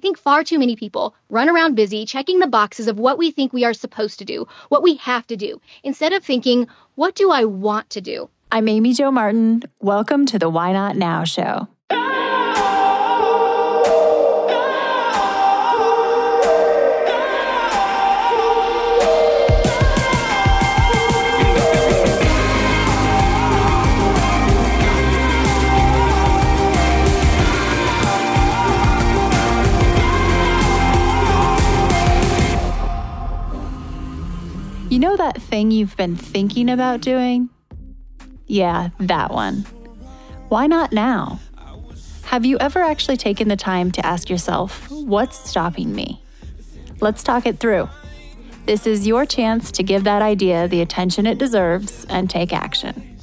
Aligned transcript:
think 0.00 0.18
far 0.18 0.42
too 0.42 0.58
many 0.58 0.74
people 0.74 1.14
run 1.28 1.48
around 1.48 1.76
busy 1.76 2.04
checking 2.04 2.40
the 2.40 2.46
boxes 2.46 2.88
of 2.88 2.98
what 2.98 3.18
we 3.18 3.30
think 3.30 3.52
we 3.52 3.64
are 3.64 3.74
supposed 3.74 4.18
to 4.18 4.24
do, 4.24 4.48
what 4.68 4.82
we 4.82 4.96
have 4.96 5.26
to 5.28 5.36
do, 5.36 5.60
instead 5.84 6.12
of 6.12 6.24
thinking, 6.24 6.66
what 6.96 7.14
do 7.14 7.30
I 7.30 7.44
want 7.44 7.90
to 7.90 8.00
do? 8.00 8.28
I'm 8.50 8.66
Amy 8.66 8.94
Jo 8.94 9.12
Martin. 9.12 9.62
Welcome 9.80 10.26
to 10.26 10.38
the 10.38 10.48
Why 10.48 10.72
Not 10.72 10.96
Now 10.96 11.22
show. 11.22 11.68
That 35.32 35.42
thing 35.42 35.70
you've 35.70 35.96
been 35.96 36.16
thinking 36.16 36.68
about 36.68 37.00
doing? 37.00 37.48
Yeah, 38.46 38.90
that 38.98 39.30
one. 39.30 39.58
Why 40.48 40.66
not 40.66 40.92
now? 40.92 41.38
Have 42.24 42.44
you 42.44 42.58
ever 42.58 42.80
actually 42.80 43.16
taken 43.16 43.48
the 43.48 43.56
time 43.56 43.92
to 43.92 44.04
ask 44.04 44.28
yourself, 44.28 44.90
what's 44.90 45.36
stopping 45.36 45.94
me? 45.94 46.22
Let's 47.00 47.22
talk 47.22 47.46
it 47.46 47.60
through. 47.60 47.88
This 48.66 48.86
is 48.86 49.06
your 49.06 49.24
chance 49.24 49.70
to 49.72 49.82
give 49.82 50.04
that 50.04 50.22
idea 50.22 50.66
the 50.68 50.80
attention 50.80 51.26
it 51.26 51.38
deserves 51.38 52.04
and 52.08 52.28
take 52.28 52.52
action. 52.52 53.18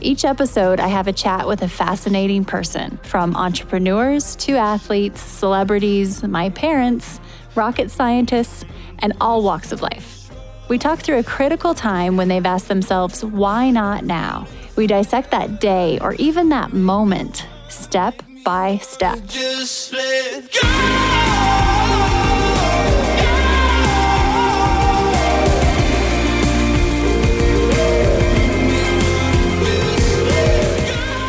Each 0.00 0.24
episode, 0.24 0.80
I 0.80 0.88
have 0.88 1.08
a 1.08 1.12
chat 1.12 1.48
with 1.48 1.62
a 1.62 1.68
fascinating 1.68 2.44
person, 2.44 2.98
from 3.04 3.34
entrepreneurs 3.36 4.36
to 4.36 4.56
athletes, 4.56 5.22
celebrities, 5.22 6.22
my 6.22 6.50
parents, 6.50 7.20
rocket 7.56 7.90
scientists, 7.90 8.64
and 9.00 9.12
all 9.20 9.42
walks 9.42 9.72
of 9.72 9.82
life. 9.82 10.30
We 10.68 10.78
talk 10.78 11.00
through 11.00 11.18
a 11.18 11.24
critical 11.24 11.74
time 11.74 12.16
when 12.16 12.28
they've 12.28 12.46
asked 12.46 12.68
themselves, 12.68 13.24
why 13.24 13.70
not 13.70 14.04
now? 14.04 14.46
We 14.76 14.86
dissect 14.86 15.30
that 15.30 15.60
day 15.60 15.98
or 16.00 16.14
even 16.14 16.48
that 16.48 16.72
moment, 16.72 17.46
step 17.68 18.22
by 18.44 18.78
step. 18.78 19.18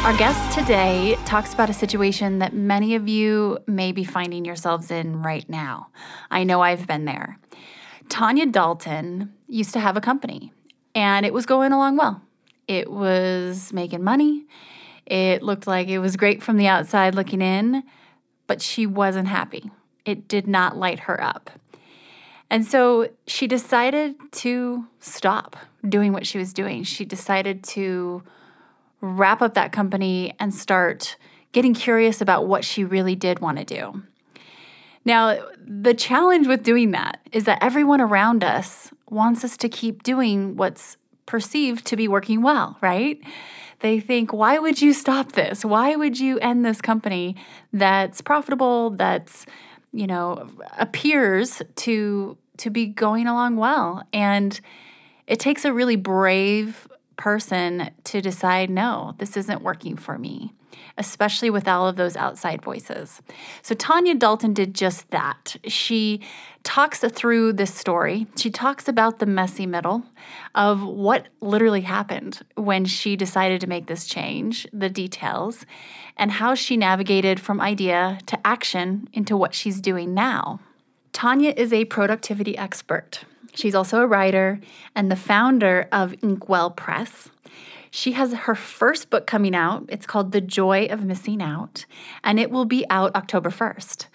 Our 0.05 0.15
guest 0.17 0.55
today 0.55 1.17
talks 1.25 1.51
about 1.51 1.71
a 1.71 1.73
situation 1.73 2.37
that 2.37 2.53
many 2.53 2.93
of 2.93 3.07
you 3.07 3.57
may 3.65 3.91
be 3.91 4.03
finding 4.03 4.45
yourselves 4.45 4.91
in 4.91 5.23
right 5.23 5.49
now. 5.49 5.87
I 6.29 6.43
know 6.43 6.61
I've 6.61 6.85
been 6.85 7.05
there. 7.05 7.39
Tonya 8.07 8.51
Dalton 8.51 9.33
used 9.47 9.73
to 9.73 9.79
have 9.79 9.97
a 9.97 10.01
company 10.01 10.53
and 10.93 11.25
it 11.25 11.33
was 11.33 11.47
going 11.47 11.71
along 11.71 11.97
well. 11.97 12.21
It 12.67 12.91
was 12.91 13.73
making 13.73 14.03
money. 14.03 14.45
It 15.07 15.41
looked 15.41 15.65
like 15.65 15.87
it 15.87 15.97
was 15.97 16.17
great 16.17 16.43
from 16.43 16.57
the 16.57 16.67
outside 16.67 17.15
looking 17.15 17.41
in, 17.41 17.81
but 18.45 18.61
she 18.61 18.85
wasn't 18.85 19.27
happy. 19.27 19.71
It 20.05 20.27
did 20.27 20.45
not 20.45 20.77
light 20.77 20.99
her 20.99 21.19
up. 21.19 21.49
And 22.51 22.63
so 22.63 23.09
she 23.25 23.47
decided 23.47 24.13
to 24.33 24.85
stop 24.99 25.57
doing 25.89 26.13
what 26.13 26.27
she 26.27 26.37
was 26.37 26.53
doing. 26.53 26.83
She 26.83 27.05
decided 27.05 27.63
to 27.63 28.21
wrap 29.05 29.41
up 29.41 29.53
that 29.53 29.71
company 29.71 30.33
and 30.39 30.53
start 30.53 31.15
getting 31.51 31.73
curious 31.73 32.21
about 32.21 32.47
what 32.47 32.65
she 32.65 32.83
really 32.83 33.15
did 33.15 33.39
want 33.39 33.57
to 33.57 33.63
do. 33.63 34.03
Now, 35.05 35.37
the 35.59 35.93
challenge 35.93 36.47
with 36.47 36.63
doing 36.63 36.91
that 36.91 37.21
is 37.31 37.45
that 37.45 37.59
everyone 37.61 38.01
around 38.01 38.43
us 38.43 38.91
wants 39.09 39.43
us 39.43 39.55
to 39.57 39.69
keep 39.69 40.03
doing 40.03 40.57
what's 40.57 40.97
perceived 41.25 41.85
to 41.85 41.95
be 41.95 42.07
working 42.07 42.41
well, 42.41 42.77
right? 42.81 43.19
They 43.79 43.99
think, 43.99 44.33
why 44.33 44.57
would 44.57 44.81
you 44.81 44.93
stop 44.93 45.33
this? 45.33 45.63
Why 45.63 45.95
would 45.95 46.19
you 46.19 46.39
end 46.39 46.65
this 46.65 46.81
company 46.81 47.35
that's 47.71 48.21
profitable, 48.21 48.91
that's, 48.91 49.45
you 49.91 50.07
know, 50.07 50.49
appears 50.77 51.61
to 51.75 52.37
to 52.57 52.69
be 52.69 52.87
going 52.87 53.27
along 53.27 53.57
well? 53.57 54.03
And 54.13 54.59
it 55.27 55.39
takes 55.39 55.65
a 55.65 55.73
really 55.73 55.97
brave 55.97 56.87
person 57.17 57.91
to 58.05 58.21
decide, 58.21 58.69
no, 58.69 59.13
this 59.17 59.37
isn't 59.37 59.61
working 59.61 59.95
for 59.95 60.17
me, 60.17 60.53
especially 60.97 61.49
with 61.49 61.67
all 61.67 61.87
of 61.87 61.95
those 61.95 62.15
outside 62.15 62.61
voices. 62.61 63.21
So 63.61 63.75
Tonya 63.75 64.17
Dalton 64.17 64.53
did 64.53 64.73
just 64.73 65.09
that. 65.11 65.55
She 65.65 66.21
talks 66.63 66.99
through 66.99 67.53
this 67.53 67.73
story. 67.73 68.27
She 68.35 68.49
talks 68.49 68.87
about 68.87 69.19
the 69.19 69.25
messy 69.25 69.65
middle 69.65 70.03
of 70.55 70.83
what 70.83 71.27
literally 71.39 71.81
happened 71.81 72.43
when 72.55 72.85
she 72.85 73.15
decided 73.15 73.61
to 73.61 73.67
make 73.67 73.87
this 73.87 74.05
change, 74.05 74.67
the 74.73 74.89
details, 74.89 75.65
and 76.17 76.31
how 76.31 76.55
she 76.55 76.75
navigated 76.75 77.39
from 77.39 77.61
idea 77.61 78.19
to 78.25 78.47
action 78.47 79.07
into 79.13 79.37
what 79.37 79.53
she's 79.53 79.79
doing 79.79 80.13
now. 80.13 80.59
Tonya 81.13 81.55
is 81.55 81.71
a 81.71 81.85
productivity 81.85 82.57
expert. 82.57 83.23
She's 83.55 83.75
also 83.75 84.01
a 84.01 84.07
writer 84.07 84.59
and 84.93 85.09
the 85.09 85.15
founder 85.15 85.87
of 85.91 86.13
Inkwell 86.21 86.71
Press. 86.71 87.29
She 87.89 88.11
has 88.11 88.33
her 88.33 88.55
first 88.55 89.09
book 89.09 89.25
coming 89.25 89.55
out. 89.55 89.85
It's 89.87 90.05
called 90.05 90.33
The 90.33 90.41
Joy 90.41 90.87
of 90.87 91.05
Missing 91.05 91.41
Out, 91.41 91.85
and 92.23 92.39
it 92.39 92.51
will 92.51 92.65
be 92.65 92.85
out 92.89 93.15
October 93.15 93.49
1st. 93.49 94.07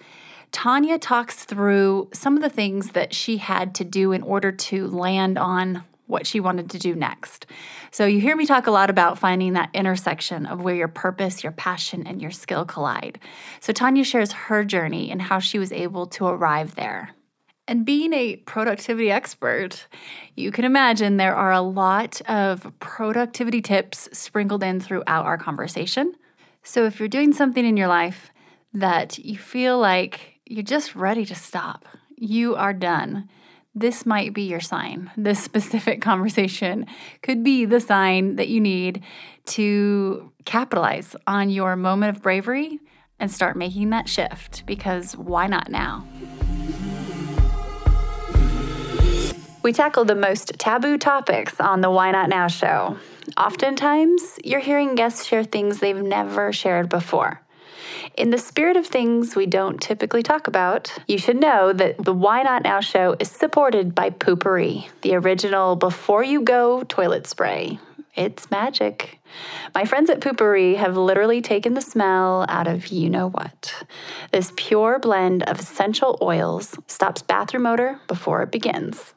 Tonya 0.51 0.99
talks 1.01 1.45
through 1.45 2.09
some 2.13 2.35
of 2.35 2.43
the 2.43 2.49
things 2.49 2.91
that 2.91 3.13
she 3.13 3.37
had 3.37 3.73
to 3.75 3.83
do 3.83 4.11
in 4.11 4.21
order 4.21 4.51
to 4.51 4.87
land 4.87 5.37
on 5.37 5.83
what 6.05 6.27
she 6.27 6.39
wanted 6.39 6.69
to 6.69 6.77
do 6.77 6.93
next. 6.93 7.47
So, 7.89 8.05
you 8.05 8.19
hear 8.19 8.35
me 8.35 8.45
talk 8.45 8.67
a 8.67 8.71
lot 8.71 8.89
about 8.89 9.17
finding 9.17 9.53
that 9.53 9.69
intersection 9.73 10.45
of 10.45 10.61
where 10.61 10.75
your 10.75 10.89
purpose, 10.89 11.41
your 11.41 11.53
passion, 11.53 12.05
and 12.05 12.21
your 12.21 12.31
skill 12.31 12.65
collide. 12.65 13.17
So, 13.61 13.73
Tonya 13.73 14.05
shares 14.05 14.33
her 14.33 14.63
journey 14.63 15.09
and 15.09 15.23
how 15.23 15.39
she 15.39 15.57
was 15.57 15.71
able 15.71 16.05
to 16.07 16.27
arrive 16.27 16.75
there. 16.75 17.15
And 17.71 17.85
being 17.85 18.11
a 18.11 18.35
productivity 18.35 19.09
expert, 19.09 19.87
you 20.35 20.51
can 20.51 20.65
imagine 20.65 21.15
there 21.15 21.37
are 21.37 21.53
a 21.53 21.61
lot 21.61 22.19
of 22.27 22.69
productivity 22.81 23.61
tips 23.61 24.09
sprinkled 24.11 24.61
in 24.61 24.81
throughout 24.81 25.25
our 25.25 25.37
conversation. 25.37 26.11
So 26.63 26.83
if 26.83 26.99
you're 26.99 27.07
doing 27.07 27.31
something 27.31 27.65
in 27.65 27.77
your 27.77 27.87
life 27.87 28.33
that 28.73 29.19
you 29.19 29.37
feel 29.37 29.79
like 29.79 30.41
you're 30.45 30.63
just 30.63 30.97
ready 30.97 31.23
to 31.23 31.33
stop, 31.33 31.85
you 32.17 32.55
are 32.57 32.73
done. 32.73 33.29
This 33.73 34.05
might 34.05 34.33
be 34.33 34.41
your 34.41 34.59
sign. 34.59 35.09
This 35.15 35.41
specific 35.41 36.01
conversation 36.01 36.87
could 37.21 37.41
be 37.41 37.63
the 37.63 37.79
sign 37.79 38.35
that 38.35 38.49
you 38.49 38.59
need 38.59 39.01
to 39.45 40.29
capitalize 40.43 41.15
on 41.25 41.49
your 41.49 41.77
moment 41.77 42.17
of 42.17 42.21
bravery 42.21 42.81
and 43.17 43.31
start 43.31 43.55
making 43.55 43.91
that 43.91 44.09
shift 44.09 44.65
because 44.65 45.15
why 45.15 45.47
not 45.47 45.71
now? 45.71 46.05
We 49.63 49.73
tackle 49.73 50.05
the 50.05 50.15
most 50.15 50.57
taboo 50.57 50.97
topics 50.97 51.59
on 51.59 51.81
the 51.81 51.91
Why 51.91 52.09
Not 52.09 52.29
Now 52.29 52.47
show. 52.47 52.97
Oftentimes, 53.37 54.39
you're 54.43 54.59
hearing 54.59 54.95
guests 54.95 55.23
share 55.23 55.43
things 55.43 55.79
they've 55.79 55.95
never 55.95 56.51
shared 56.51 56.89
before. 56.89 57.41
In 58.17 58.31
the 58.31 58.39
spirit 58.39 58.75
of 58.75 58.87
things 58.87 59.35
we 59.35 59.45
don't 59.45 59.79
typically 59.79 60.23
talk 60.23 60.47
about, 60.47 60.97
you 61.07 61.19
should 61.19 61.39
know 61.39 61.73
that 61.73 62.03
the 62.03 62.13
Why 62.13 62.41
Not 62.41 62.63
Now 62.63 62.79
show 62.79 63.15
is 63.19 63.29
supported 63.29 63.93
by 63.93 64.09
Poo-Pourri, 64.09 64.87
the 65.03 65.13
original 65.13 65.75
before 65.75 66.23
you 66.23 66.41
go 66.41 66.81
toilet 66.83 67.27
spray. 67.27 67.77
It's 68.13 68.51
magic. 68.51 69.19
My 69.73 69.85
friends 69.85 70.09
at 70.09 70.19
Poo-Pourri 70.19 70.75
have 70.75 70.97
literally 70.97 71.41
taken 71.41 71.75
the 71.75 71.81
smell 71.81 72.45
out 72.49 72.67
of 72.67 72.87
you 72.87 73.09
know 73.09 73.29
what. 73.29 73.85
This 74.31 74.51
pure 74.57 74.99
blend 74.99 75.43
of 75.43 75.59
essential 75.59 76.17
oils 76.21 76.77
stops 76.87 77.21
bathroom 77.21 77.65
odor 77.65 78.01
before 78.07 78.41
it 78.41 78.51
begins. 78.51 79.13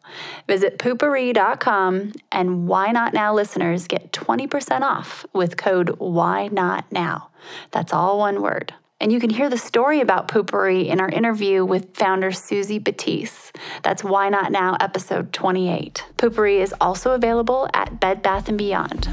Visit 0.47 0.79
poopourri.com 0.79 2.13
and 2.31 2.69
Why 2.69 2.93
Not 2.93 3.15
Now 3.15 3.35
listeners 3.35 3.89
get 3.89 4.13
20% 4.13 4.83
off 4.83 5.27
with 5.33 5.57
code 5.57 5.97
Why 5.99 6.49
Not 6.49 6.91
Now. 6.93 7.31
That's 7.73 7.93
all 7.93 8.19
one 8.19 8.43
word. 8.43 8.75
And 9.05 9.12
you 9.12 9.21
can 9.21 9.29
hear 9.29 9.51
the 9.51 9.59
story 9.59 10.01
about 10.01 10.29
Poo-Pourri 10.29 10.89
in 10.89 10.99
our 10.99 11.11
interview 11.11 11.62
with 11.62 11.95
founder 11.95 12.33
Suzy 12.33 12.81
Batiz. 12.81 13.55
That's 13.83 14.03
Why 14.03 14.31
Not 14.31 14.51
Now, 14.51 14.79
episode 14.81 15.31
28. 15.31 16.06
Poo-Pourri 16.17 16.62
is 16.62 16.75
also 16.81 17.11
available 17.11 17.69
at 17.75 18.01
Bed 18.01 18.23
Bath 18.23 18.47
& 18.56 18.56
Beyond. 18.56 19.06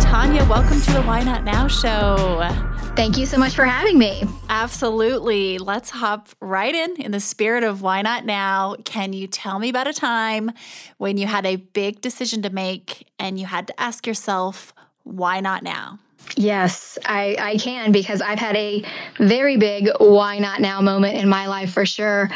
Tonya, 0.00 0.48
welcome 0.48 0.80
to 0.80 0.92
the 0.94 1.02
Why 1.02 1.22
Not 1.22 1.44
Now 1.44 1.68
show. 1.68 2.40
Thank 2.98 3.16
you 3.16 3.26
so 3.26 3.38
much 3.38 3.54
for 3.54 3.64
having 3.64 3.96
me. 3.96 4.24
Absolutely. 4.48 5.58
Let's 5.58 5.88
hop 5.88 6.30
right 6.40 6.74
in 6.74 7.00
in 7.00 7.12
the 7.12 7.20
spirit 7.20 7.62
of 7.62 7.80
why 7.80 8.02
not 8.02 8.26
now. 8.26 8.74
Can 8.84 9.12
you 9.12 9.28
tell 9.28 9.60
me 9.60 9.68
about 9.68 9.86
a 9.86 9.92
time 9.92 10.50
when 10.96 11.16
you 11.16 11.28
had 11.28 11.46
a 11.46 11.54
big 11.54 12.00
decision 12.00 12.42
to 12.42 12.50
make 12.50 13.06
and 13.16 13.38
you 13.38 13.46
had 13.46 13.68
to 13.68 13.80
ask 13.80 14.04
yourself, 14.04 14.74
why 15.04 15.38
not 15.38 15.62
now? 15.62 16.00
Yes, 16.34 16.98
I, 17.04 17.36
I 17.38 17.56
can 17.58 17.92
because 17.92 18.20
I've 18.20 18.40
had 18.40 18.56
a 18.56 18.84
very 19.20 19.58
big 19.58 19.90
why 20.00 20.40
not 20.40 20.60
now 20.60 20.80
moment 20.80 21.18
in 21.18 21.28
my 21.28 21.46
life 21.46 21.72
for 21.72 21.86
sure. 21.86 22.28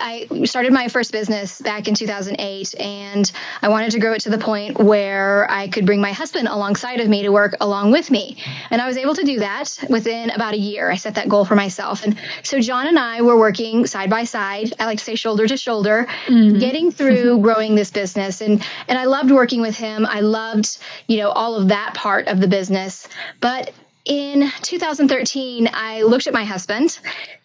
I 0.00 0.26
started 0.44 0.72
my 0.72 0.88
first 0.88 1.12
business 1.12 1.60
back 1.60 1.88
in 1.88 1.94
2008 1.94 2.74
and 2.80 3.30
I 3.62 3.68
wanted 3.68 3.92
to 3.92 3.98
grow 3.98 4.12
it 4.12 4.20
to 4.20 4.30
the 4.30 4.38
point 4.38 4.78
where 4.78 5.50
I 5.50 5.68
could 5.68 5.86
bring 5.86 6.00
my 6.00 6.12
husband 6.12 6.48
alongside 6.48 7.00
of 7.00 7.08
me 7.08 7.22
to 7.22 7.30
work 7.30 7.56
along 7.60 7.92
with 7.92 8.10
me. 8.10 8.36
And 8.70 8.80
I 8.80 8.86
was 8.86 8.96
able 8.96 9.14
to 9.14 9.22
do 9.22 9.40
that 9.40 9.78
within 9.88 10.30
about 10.30 10.54
a 10.54 10.58
year. 10.58 10.90
I 10.90 10.96
set 10.96 11.16
that 11.16 11.28
goal 11.28 11.44
for 11.44 11.54
myself. 11.54 12.04
And 12.04 12.18
so 12.42 12.60
John 12.60 12.86
and 12.86 12.98
I 12.98 13.22
were 13.22 13.38
working 13.38 13.86
side 13.86 14.10
by 14.10 14.24
side. 14.24 14.72
I 14.78 14.86
like 14.86 14.98
to 14.98 15.04
say 15.04 15.14
shoulder 15.14 15.46
to 15.46 15.56
shoulder, 15.56 16.06
mm-hmm. 16.26 16.58
getting 16.58 16.90
through 16.90 17.38
growing 17.42 17.74
this 17.74 17.90
business. 17.90 18.40
And, 18.40 18.64
and 18.88 18.98
I 18.98 19.04
loved 19.04 19.30
working 19.30 19.60
with 19.60 19.76
him. 19.76 20.06
I 20.06 20.20
loved, 20.20 20.78
you 21.06 21.18
know, 21.18 21.30
all 21.30 21.56
of 21.56 21.68
that 21.68 21.94
part 21.94 22.28
of 22.28 22.40
the 22.40 22.48
business. 22.48 23.08
But 23.40 23.72
in 24.04 24.50
2013, 24.62 25.68
I 25.72 26.02
looked 26.02 26.26
at 26.26 26.34
my 26.34 26.44
husband, 26.44 26.98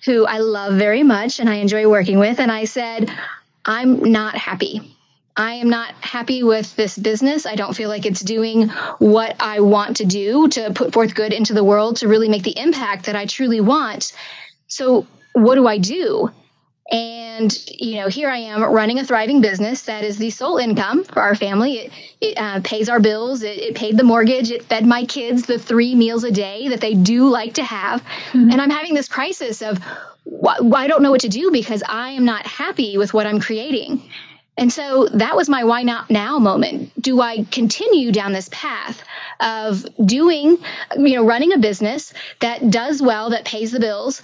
who 0.05 0.25
I 0.25 0.39
love 0.39 0.75
very 0.75 1.03
much 1.03 1.39
and 1.39 1.49
I 1.49 1.55
enjoy 1.55 1.87
working 1.87 2.19
with, 2.19 2.39
and 2.39 2.51
I 2.51 2.65
said, 2.65 3.11
I'm 3.65 4.11
not 4.11 4.35
happy. 4.35 4.95
I 5.37 5.53
am 5.53 5.69
not 5.69 5.93
happy 6.01 6.43
with 6.43 6.75
this 6.75 6.97
business. 6.97 7.45
I 7.45 7.55
don't 7.55 7.73
feel 7.73 7.87
like 7.87 8.05
it's 8.05 8.19
doing 8.19 8.67
what 8.97 9.37
I 9.39 9.61
want 9.61 9.97
to 9.97 10.05
do 10.05 10.49
to 10.49 10.73
put 10.73 10.91
forth 10.91 11.15
good 11.15 11.31
into 11.31 11.53
the 11.53 11.63
world 11.63 11.97
to 11.97 12.09
really 12.09 12.27
make 12.27 12.43
the 12.43 12.59
impact 12.59 13.05
that 13.05 13.15
I 13.15 13.25
truly 13.25 13.61
want. 13.61 14.11
So, 14.67 15.07
what 15.31 15.55
do 15.55 15.65
I 15.65 15.77
do? 15.77 16.29
And, 16.91 17.55
you 17.67 17.97
know, 17.97 18.07
here 18.07 18.29
I 18.29 18.37
am 18.37 18.63
running 18.63 18.97
a 18.97 19.03
thriving 19.03 19.41
business 19.41 19.83
that 19.83 20.03
is 20.03 20.17
the 20.17 20.31
sole 20.31 20.57
income 20.57 21.03
for 21.03 21.21
our 21.21 21.35
family. 21.35 21.77
It, 21.77 21.91
it 22.19 22.37
uh, 22.37 22.61
pays 22.63 22.89
our 22.89 22.99
bills, 22.99 23.43
it, 23.43 23.59
it, 23.59 23.75
paid 23.75 23.95
the 23.95 24.03
mortgage, 24.03 24.49
it 24.49 24.63
fed 24.63 24.87
my 24.87 25.05
kids 25.05 25.45
the 25.45 25.59
three 25.59 25.93
meals 25.93 26.23
a 26.23 26.31
day 26.31 26.69
that 26.69 26.81
they 26.81 26.95
do 26.95 27.29
like 27.29 27.53
to 27.55 27.63
have. 27.63 28.01
Mm-hmm. 28.31 28.49
And 28.51 28.59
I'm 28.59 28.71
having 28.71 28.95
this 28.95 29.07
crisis 29.07 29.61
of, 29.61 29.77
wh- 29.77 30.73
I 30.73 30.87
don't 30.87 31.03
know 31.03 31.11
what 31.11 31.21
to 31.21 31.29
do 31.29 31.51
because 31.51 31.83
I 31.87 32.09
am 32.11 32.25
not 32.25 32.47
happy 32.47 32.97
with 32.97 33.13
what 33.13 33.27
I'm 33.27 33.39
creating. 33.39 34.01
And 34.57 34.73
so 34.73 35.07
that 35.13 35.37
was 35.37 35.47
my 35.47 35.63
why 35.63 35.83
not 35.83 36.09
now 36.09 36.37
moment. 36.37 36.91
Do 37.01 37.21
I 37.21 37.45
continue 37.45 38.11
down 38.11 38.33
this 38.33 38.49
path 38.51 39.01
of 39.39 39.85
doing, 40.03 40.57
you 40.97 41.15
know, 41.15 41.25
running 41.25 41.53
a 41.53 41.59
business 41.59 42.13
that 42.41 42.69
does 42.69 43.01
well, 43.01 43.29
that 43.29 43.45
pays 43.45 43.71
the 43.71 43.79
bills, 43.79 44.21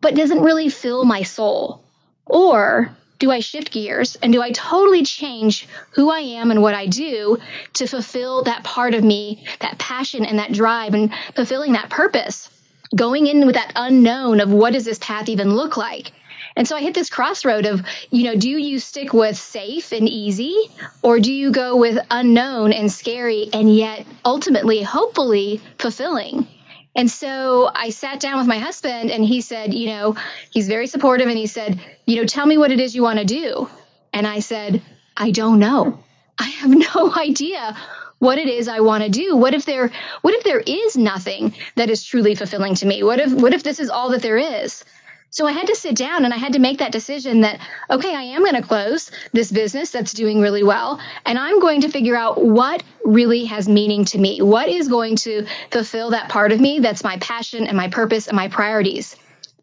but 0.00 0.14
doesn't 0.14 0.42
really 0.42 0.68
fill 0.68 1.04
my 1.04 1.22
soul? 1.22 1.82
Or 2.26 2.94
do 3.18 3.30
I 3.30 3.40
shift 3.40 3.70
gears 3.70 4.16
and 4.16 4.32
do 4.32 4.40
I 4.40 4.50
totally 4.50 5.04
change 5.04 5.68
who 5.90 6.10
I 6.10 6.20
am 6.20 6.50
and 6.50 6.62
what 6.62 6.74
I 6.74 6.86
do 6.86 7.38
to 7.74 7.86
fulfill 7.86 8.44
that 8.44 8.64
part 8.64 8.94
of 8.94 9.04
me, 9.04 9.44
that 9.60 9.78
passion 9.78 10.24
and 10.24 10.38
that 10.38 10.52
drive 10.52 10.94
and 10.94 11.12
fulfilling 11.36 11.72
that 11.74 11.90
purpose? 11.90 12.48
Going 12.96 13.26
in 13.26 13.46
with 13.46 13.54
that 13.54 13.72
unknown 13.76 14.40
of 14.40 14.50
what 14.50 14.72
does 14.72 14.84
this 14.84 14.98
path 14.98 15.28
even 15.28 15.54
look 15.54 15.76
like? 15.76 16.12
And 16.56 16.66
so 16.66 16.76
I 16.76 16.80
hit 16.80 16.94
this 16.94 17.10
crossroad 17.10 17.66
of, 17.66 17.82
you 18.10 18.24
know, 18.24 18.36
do 18.36 18.48
you 18.48 18.78
stick 18.80 19.12
with 19.12 19.36
safe 19.36 19.92
and 19.92 20.08
easy 20.08 20.56
or 21.02 21.20
do 21.20 21.32
you 21.32 21.52
go 21.52 21.76
with 21.76 21.98
unknown 22.10 22.72
and 22.72 22.90
scary 22.90 23.48
and 23.52 23.74
yet 23.74 24.06
ultimately, 24.24 24.82
hopefully 24.82 25.60
fulfilling? 25.78 26.48
And 26.94 27.10
so 27.10 27.70
I 27.72 27.90
sat 27.90 28.20
down 28.20 28.38
with 28.38 28.46
my 28.46 28.58
husband 28.58 29.10
and 29.10 29.24
he 29.24 29.40
said, 29.40 29.72
you 29.72 29.86
know, 29.88 30.16
he's 30.50 30.68
very 30.68 30.86
supportive 30.86 31.28
and 31.28 31.38
he 31.38 31.46
said, 31.46 31.80
you 32.04 32.16
know, 32.16 32.24
tell 32.26 32.46
me 32.46 32.58
what 32.58 32.72
it 32.72 32.80
is 32.80 32.94
you 32.94 33.02
want 33.02 33.18
to 33.20 33.24
do. 33.24 33.68
And 34.12 34.26
I 34.26 34.40
said, 34.40 34.82
I 35.16 35.30
don't 35.30 35.60
know. 35.60 36.02
I 36.38 36.44
have 36.44 36.70
no 36.94 37.14
idea 37.14 37.76
what 38.18 38.38
it 38.38 38.48
is 38.48 38.68
I 38.68 38.80
want 38.80 39.04
to 39.04 39.10
do. 39.10 39.36
What 39.36 39.54
if 39.54 39.64
there 39.64 39.90
what 40.20 40.34
if 40.34 40.44
there 40.44 40.60
is 40.60 40.96
nothing 40.96 41.54
that 41.76 41.90
is 41.90 42.04
truly 42.04 42.34
fulfilling 42.34 42.74
to 42.76 42.86
me? 42.86 43.02
What 43.02 43.18
if 43.18 43.32
what 43.32 43.54
if 43.54 43.62
this 43.62 43.80
is 43.80 43.90
all 43.90 44.10
that 44.10 44.22
there 44.22 44.36
is? 44.38 44.84
So 45.32 45.46
I 45.46 45.52
had 45.52 45.68
to 45.68 45.76
sit 45.76 45.94
down 45.94 46.24
and 46.24 46.34
I 46.34 46.38
had 46.38 46.54
to 46.54 46.58
make 46.58 46.78
that 46.78 46.90
decision 46.90 47.42
that, 47.42 47.60
okay, 47.88 48.14
I 48.14 48.22
am 48.22 48.42
going 48.42 48.60
to 48.60 48.62
close 48.62 49.12
this 49.32 49.52
business 49.52 49.92
that's 49.92 50.12
doing 50.12 50.40
really 50.40 50.64
well. 50.64 51.00
And 51.24 51.38
I'm 51.38 51.60
going 51.60 51.82
to 51.82 51.88
figure 51.88 52.16
out 52.16 52.44
what 52.44 52.82
really 53.04 53.44
has 53.44 53.68
meaning 53.68 54.04
to 54.06 54.18
me. 54.18 54.42
What 54.42 54.68
is 54.68 54.88
going 54.88 55.16
to 55.16 55.46
fulfill 55.70 56.10
that 56.10 56.30
part 56.30 56.50
of 56.50 56.60
me 56.60 56.80
that's 56.80 57.04
my 57.04 57.16
passion 57.18 57.68
and 57.68 57.76
my 57.76 57.88
purpose 57.88 58.26
and 58.26 58.34
my 58.34 58.48
priorities. 58.48 59.14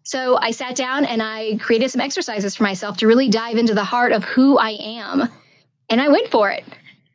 So 0.03 0.37
I 0.37 0.51
sat 0.51 0.77
down 0.77 1.03
and 1.03 1.21
I 1.21 1.57
created 1.57 1.91
some 1.91 1.99
exercises 1.99 2.55
for 2.55 2.63
myself 2.63 2.97
to 2.97 3.07
really 3.07 3.27
dive 3.27 3.57
into 3.57 3.73
the 3.73 3.83
heart 3.83 4.13
of 4.13 4.23
who 4.23 4.57
I 4.57 4.69
am. 4.79 5.27
And 5.89 5.99
I 5.99 6.07
went 6.07 6.29
for 6.31 6.49
it. 6.49 6.63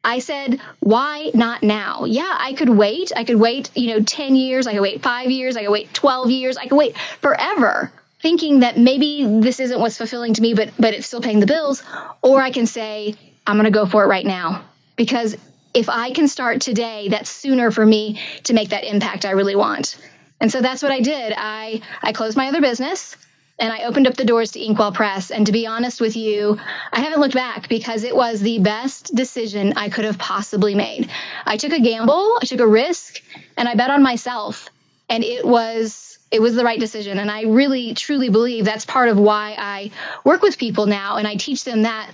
I 0.04 0.19
said, 0.19 0.60
why 0.81 1.31
not 1.32 1.62
now? 1.62 2.04
Yeah, 2.04 2.37
I 2.38 2.52
could 2.52 2.69
wait. 2.69 3.12
I 3.16 3.25
could 3.25 3.37
wait, 3.37 3.70
you 3.75 3.94
know, 3.94 4.02
10 4.02 4.37
years. 4.37 4.66
I 4.66 4.75
could 4.75 4.82
wait 4.82 5.02
five 5.02 5.31
years. 5.31 5.56
I 5.56 5.62
could 5.62 5.70
wait 5.70 5.94
12 5.94 6.31
years. 6.31 6.58
I 6.58 6.66
could 6.66 6.76
wait 6.76 6.99
forever 6.99 7.90
thinking 8.23 8.61
that 8.61 8.79
maybe 8.79 9.27
this 9.41 9.61
isn't 9.61 9.79
what's 9.81 9.99
fulfilling 9.99 10.35
to 10.35 10.43
me, 10.43 10.55
but 10.55 10.71
but 10.79 10.95
it's 10.95 11.07
still 11.07 11.21
paying 11.21 11.41
the 11.41 11.47
bills, 11.47 11.83
or 12.23 12.41
I 12.41 12.51
can 12.51 12.67
say 12.67 13.17
I'm 13.47 13.57
going 13.57 13.65
to 13.65 13.71
go 13.71 13.87
for 13.87 14.05
it 14.05 14.07
right 14.07 14.25
now 14.25 14.65
because 14.97 15.37
if 15.75 15.89
I 15.89 16.13
can 16.13 16.29
start 16.29 16.61
today, 16.61 17.09
that's 17.09 17.31
sooner 17.31 17.71
for 17.71 17.85
me 17.85 18.21
to 18.45 18.55
make 18.55 18.71
that 18.71 18.85
impact 18.85 19.25
I 19.25 19.31
really 19.31 19.57
want. 19.57 19.97
And 20.41 20.51
so 20.51 20.61
that's 20.61 20.83
what 20.83 20.93
I 20.93 21.01
did. 21.01 21.33
I 21.37 21.83
I 22.03 22.13
closed 22.13 22.37
my 22.37 22.49
other 22.49 22.61
business 22.61 23.17
and 23.59 23.73
I 23.73 23.85
opened 23.85 24.07
up 24.07 24.15
the 24.15 24.25
doors 24.25 24.53
to 24.53 24.65
Inkwell 24.65 24.93
Press. 24.93 25.31
And 25.31 25.47
to 25.47 25.53
be 25.53 25.67
honest 25.67 26.01
with 26.01 26.17
you, 26.17 26.59
I 26.93 27.01
haven't 27.01 27.21
looked 27.21 27.35
back 27.35 27.69
because 27.69 28.03
it 28.03 28.15
was 28.15 28.41
the 28.41 28.59
best 28.59 29.15
decision 29.15 29.75
I 29.77 29.89
could 29.89 30.05
have 30.05 30.19
possibly 30.19 30.75
made. 30.75 31.11
I 31.47 31.57
took 31.57 31.73
a 31.73 31.81
gamble, 31.81 32.39
I 32.41 32.45
took 32.45 32.61
a 32.61 32.67
risk, 32.67 33.23
and 33.57 33.69
I 33.69 33.75
bet 33.75 33.91
on 33.91 34.03
myself. 34.03 34.69
And 35.09 35.23
it 35.23 35.47
was 35.47 36.12
it 36.32 36.40
was 36.40 36.55
the 36.55 36.64
right 36.64 36.81
decision. 36.81 37.19
And 37.19 37.31
I 37.31 37.43
really, 37.43 37.93
truly 37.93 38.31
believe 38.31 38.64
that's 38.64 38.87
part 38.87 39.11
of 39.11 39.19
why 39.19 39.55
I 39.58 39.90
work 40.25 40.43
with 40.43 40.58
people 40.58 40.87
now. 40.87 41.17
And 41.17 41.29
I 41.29 41.37
teach 41.37 41.64
them 41.64 41.82
that 41.82 42.11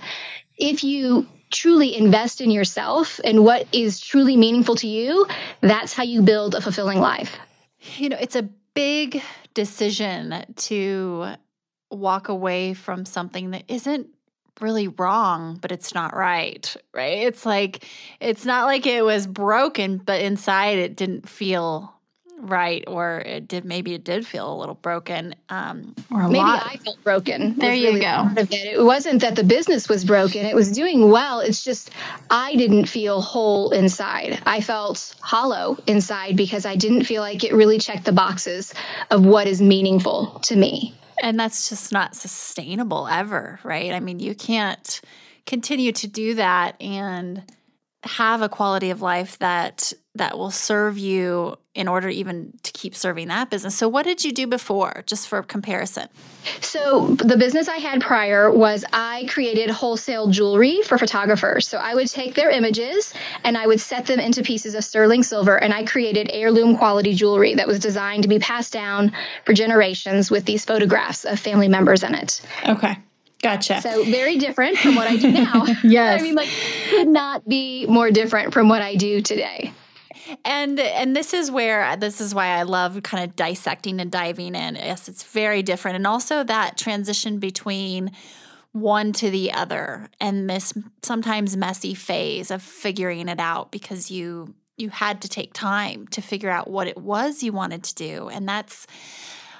if 0.57 0.83
you 0.83 1.25
truly 1.51 1.95
invest 1.95 2.41
in 2.41 2.51
yourself 2.51 3.19
and 3.23 3.43
what 3.43 3.65
is 3.71 3.99
truly 3.99 4.35
meaningful 4.35 4.75
to 4.75 4.87
you, 4.87 5.25
that's 5.61 5.93
how 5.93 6.03
you 6.03 6.21
build 6.21 6.53
a 6.53 6.61
fulfilling 6.61 6.99
life. 6.99 7.37
You 7.95 8.09
know, 8.09 8.17
it's 8.19 8.35
a 8.35 8.43
big 8.73 9.23
decision 9.53 10.45
to 10.55 11.35
walk 11.89 12.27
away 12.27 12.73
from 12.73 13.05
something 13.05 13.51
that 13.51 13.63
isn't 13.69 14.07
really 14.59 14.89
wrong, 14.89 15.57
but 15.61 15.71
it's 15.71 15.95
not 15.95 16.13
right, 16.13 16.75
right? 16.93 17.19
It's 17.19 17.45
like, 17.45 17.85
it's 18.19 18.45
not 18.45 18.65
like 18.65 18.85
it 18.85 19.03
was 19.03 19.25
broken, 19.25 19.97
but 19.97 20.21
inside 20.21 20.77
it 20.77 20.97
didn't 20.97 21.27
feel 21.27 21.93
right 22.39 22.83
or 22.87 23.19
it 23.19 23.47
did 23.47 23.65
maybe 23.65 23.93
it 23.93 24.03
did 24.03 24.25
feel 24.25 24.53
a 24.53 24.57
little 24.57 24.75
broken 24.75 25.35
um 25.49 25.93
or 26.11 26.23
maybe 26.23 26.37
lot. 26.37 26.63
i 26.65 26.77
felt 26.77 27.03
broken. 27.03 27.55
There 27.57 27.73
you 27.73 27.89
really 27.89 28.01
go. 28.01 28.29
it. 28.37 28.53
it 28.53 28.83
wasn't 28.83 29.21
that 29.21 29.35
the 29.35 29.43
business 29.43 29.89
was 29.89 30.05
broken 30.05 30.45
it 30.45 30.55
was 30.55 30.71
doing 30.71 31.09
well 31.09 31.41
it's 31.41 31.63
just 31.63 31.91
i 32.29 32.55
didn't 32.55 32.85
feel 32.85 33.21
whole 33.21 33.71
inside. 33.71 34.41
I 34.45 34.61
felt 34.61 35.15
hollow 35.21 35.77
inside 35.85 36.37
because 36.37 36.65
i 36.65 36.75
didn't 36.75 37.03
feel 37.03 37.21
like 37.21 37.43
it 37.43 37.53
really 37.53 37.77
checked 37.77 38.05
the 38.05 38.13
boxes 38.13 38.73
of 39.11 39.25
what 39.25 39.47
is 39.47 39.61
meaningful 39.61 40.39
to 40.43 40.55
me. 40.55 40.95
And 41.21 41.37
that's 41.37 41.67
just 41.67 41.91
not 41.91 42.15
sustainable 42.15 43.07
ever 43.07 43.59
right? 43.63 43.91
I 43.93 43.99
mean 43.99 44.19
you 44.19 44.33
can't 44.33 45.01
continue 45.45 45.91
to 45.91 46.07
do 46.07 46.35
that 46.35 46.79
and 46.81 47.43
have 48.03 48.41
a 48.41 48.49
quality 48.49 48.89
of 48.89 49.01
life 49.01 49.37
that 49.39 49.93
that 50.15 50.37
will 50.37 50.51
serve 50.51 50.97
you 50.97 51.55
in 51.75 51.87
order 51.87 52.09
even 52.09 52.53
to 52.63 52.71
keep 52.71 52.95
serving 52.95 53.27
that 53.29 53.49
business. 53.49 53.75
So 53.75 53.87
what 53.87 54.03
did 54.03 54.25
you 54.25 54.33
do 54.33 54.47
before 54.47 55.03
just 55.05 55.27
for 55.27 55.41
comparison? 55.43 56.09
So 56.61 57.07
the 57.15 57.37
business 57.37 57.69
I 57.69 57.77
had 57.77 58.01
prior 58.01 58.51
was 58.51 58.83
I 58.91 59.27
created 59.29 59.69
wholesale 59.69 60.27
jewelry 60.29 60.81
for 60.83 60.97
photographers. 60.97 61.67
So 61.67 61.77
I 61.77 61.95
would 61.95 62.07
take 62.07 62.35
their 62.35 62.49
images 62.49 63.13
and 63.43 63.57
I 63.57 63.67
would 63.67 63.79
set 63.79 64.07
them 64.07 64.19
into 64.19 64.41
pieces 64.41 64.75
of 64.75 64.83
sterling 64.83 65.23
silver 65.23 65.55
and 65.55 65.73
I 65.73 65.85
created 65.85 66.29
heirloom 66.33 66.77
quality 66.77 67.13
jewelry 67.13 67.55
that 67.55 67.67
was 67.67 67.79
designed 67.79 68.23
to 68.23 68.29
be 68.29 68.39
passed 68.39 68.73
down 68.73 69.13
for 69.45 69.53
generations 69.53 70.29
with 70.29 70.43
these 70.43 70.65
photographs 70.65 71.23
of 71.23 71.39
family 71.39 71.67
members 71.67 72.03
in 72.03 72.15
it. 72.15 72.41
Okay. 72.67 72.97
Gotcha. 73.41 73.81
So 73.81 74.03
very 74.03 74.37
different 74.37 74.77
from 74.77 74.95
what 74.95 75.07
I 75.07 75.15
do 75.15 75.31
now. 75.31 75.65
yes. 75.83 76.19
I 76.19 76.23
mean, 76.23 76.35
like, 76.35 76.49
could 76.89 77.07
not 77.07 77.47
be 77.47 77.85
more 77.87 78.11
different 78.11 78.53
from 78.53 78.67
what 78.69 78.81
I 78.81 78.95
do 78.95 79.21
today. 79.21 79.73
And 80.45 80.79
and 80.79 81.15
this 81.15 81.33
is 81.33 81.49
where 81.49 81.95
this 81.95 82.21
is 82.21 82.35
why 82.35 82.47
I 82.47 82.63
love 82.63 83.01
kind 83.01 83.23
of 83.23 83.35
dissecting 83.35 83.99
and 83.99 84.11
diving 84.11 84.53
in. 84.53 84.75
Yes, 84.75 85.09
it's 85.09 85.23
very 85.23 85.63
different, 85.63 85.95
and 85.95 86.05
also 86.05 86.43
that 86.43 86.77
transition 86.77 87.39
between 87.39 88.11
one 88.71 89.11
to 89.13 89.31
the 89.31 89.51
other 89.51 90.07
and 90.21 90.47
this 90.47 90.73
sometimes 91.01 91.57
messy 91.57 91.95
phase 91.95 92.51
of 92.51 92.61
figuring 92.61 93.27
it 93.27 93.39
out 93.39 93.71
because 93.71 94.11
you 94.11 94.53
you 94.77 94.89
had 94.89 95.21
to 95.21 95.27
take 95.27 95.53
time 95.53 96.07
to 96.07 96.21
figure 96.21 96.49
out 96.49 96.69
what 96.69 96.87
it 96.87 96.97
was 96.97 97.43
you 97.43 97.51
wanted 97.51 97.83
to 97.83 97.95
do. 97.95 98.29
And 98.29 98.47
that's 98.47 98.87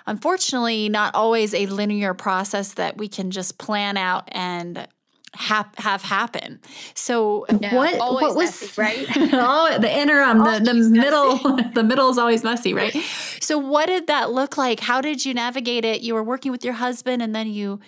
unfortunately 0.08 0.90
not 0.90 1.16
always 1.16 1.54
a 1.54 1.66
linear 1.68 2.14
process 2.14 2.74
that 2.74 2.98
we 2.98 3.08
can 3.08 3.32
just 3.32 3.58
plan 3.58 3.98
out 3.98 4.28
and 4.32 4.88
have, 5.36 5.68
have 5.78 6.02
happen. 6.02 6.60
So 6.96 7.46
no, 7.50 7.70
what 7.70 7.98
what 7.98 8.36
was 8.36 8.62
messy, 8.62 8.82
right? 8.82 9.08
oh, 9.34 9.78
the 9.80 9.92
interim, 9.92 10.40
the, 10.40 10.60
the 10.64 10.74
middle, 10.74 11.38
the 11.74 11.84
middle 11.84 12.10
is 12.10 12.18
always 12.18 12.44
messy, 12.44 12.74
right? 12.74 12.96
So 13.40 13.58
what 13.58 13.88
did 13.88 14.08
that 14.08 14.32
look 14.32 14.58
like? 14.58 14.80
How 14.80 15.02
did 15.02 15.26
you 15.26 15.34
navigate 15.34 15.86
it? 15.86 16.02
You 16.02 16.14
were 16.14 16.24
working 16.24 16.52
with 16.52 16.64
your 16.64 16.74
husband, 16.74 17.22
and 17.22 17.36
then 17.36 17.48
you 17.48 17.80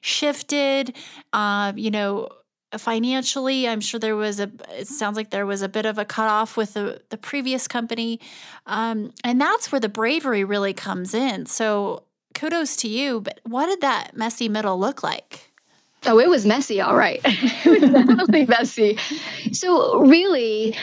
shifted. 0.00 0.96
Uh, 1.32 1.72
you 1.74 1.90
know, 1.90 2.28
financially 2.78 3.68
i'm 3.68 3.80
sure 3.80 3.98
there 3.98 4.16
was 4.16 4.38
a 4.40 4.50
it 4.70 4.86
sounds 4.86 5.16
like 5.16 5.30
there 5.30 5.46
was 5.46 5.62
a 5.62 5.68
bit 5.68 5.86
of 5.86 5.98
a 5.98 6.04
cutoff 6.04 6.56
with 6.56 6.74
the, 6.74 7.00
the 7.08 7.16
previous 7.16 7.66
company 7.66 8.20
um, 8.66 9.12
and 9.24 9.40
that's 9.40 9.72
where 9.72 9.80
the 9.80 9.88
bravery 9.88 10.44
really 10.44 10.72
comes 10.72 11.14
in 11.14 11.46
so 11.46 12.04
kudos 12.34 12.76
to 12.76 12.88
you 12.88 13.20
but 13.20 13.40
what 13.44 13.66
did 13.66 13.80
that 13.80 14.16
messy 14.16 14.48
middle 14.48 14.78
look 14.78 15.02
like 15.02 15.50
Oh, 16.06 16.18
it 16.18 16.30
was 16.30 16.46
messy, 16.46 16.80
all 16.80 16.96
right. 16.96 17.20
it 17.24 17.82
was 17.82 17.90
definitely 17.90 18.46
messy. 18.46 18.96
So, 19.52 20.00
really, 20.00 20.74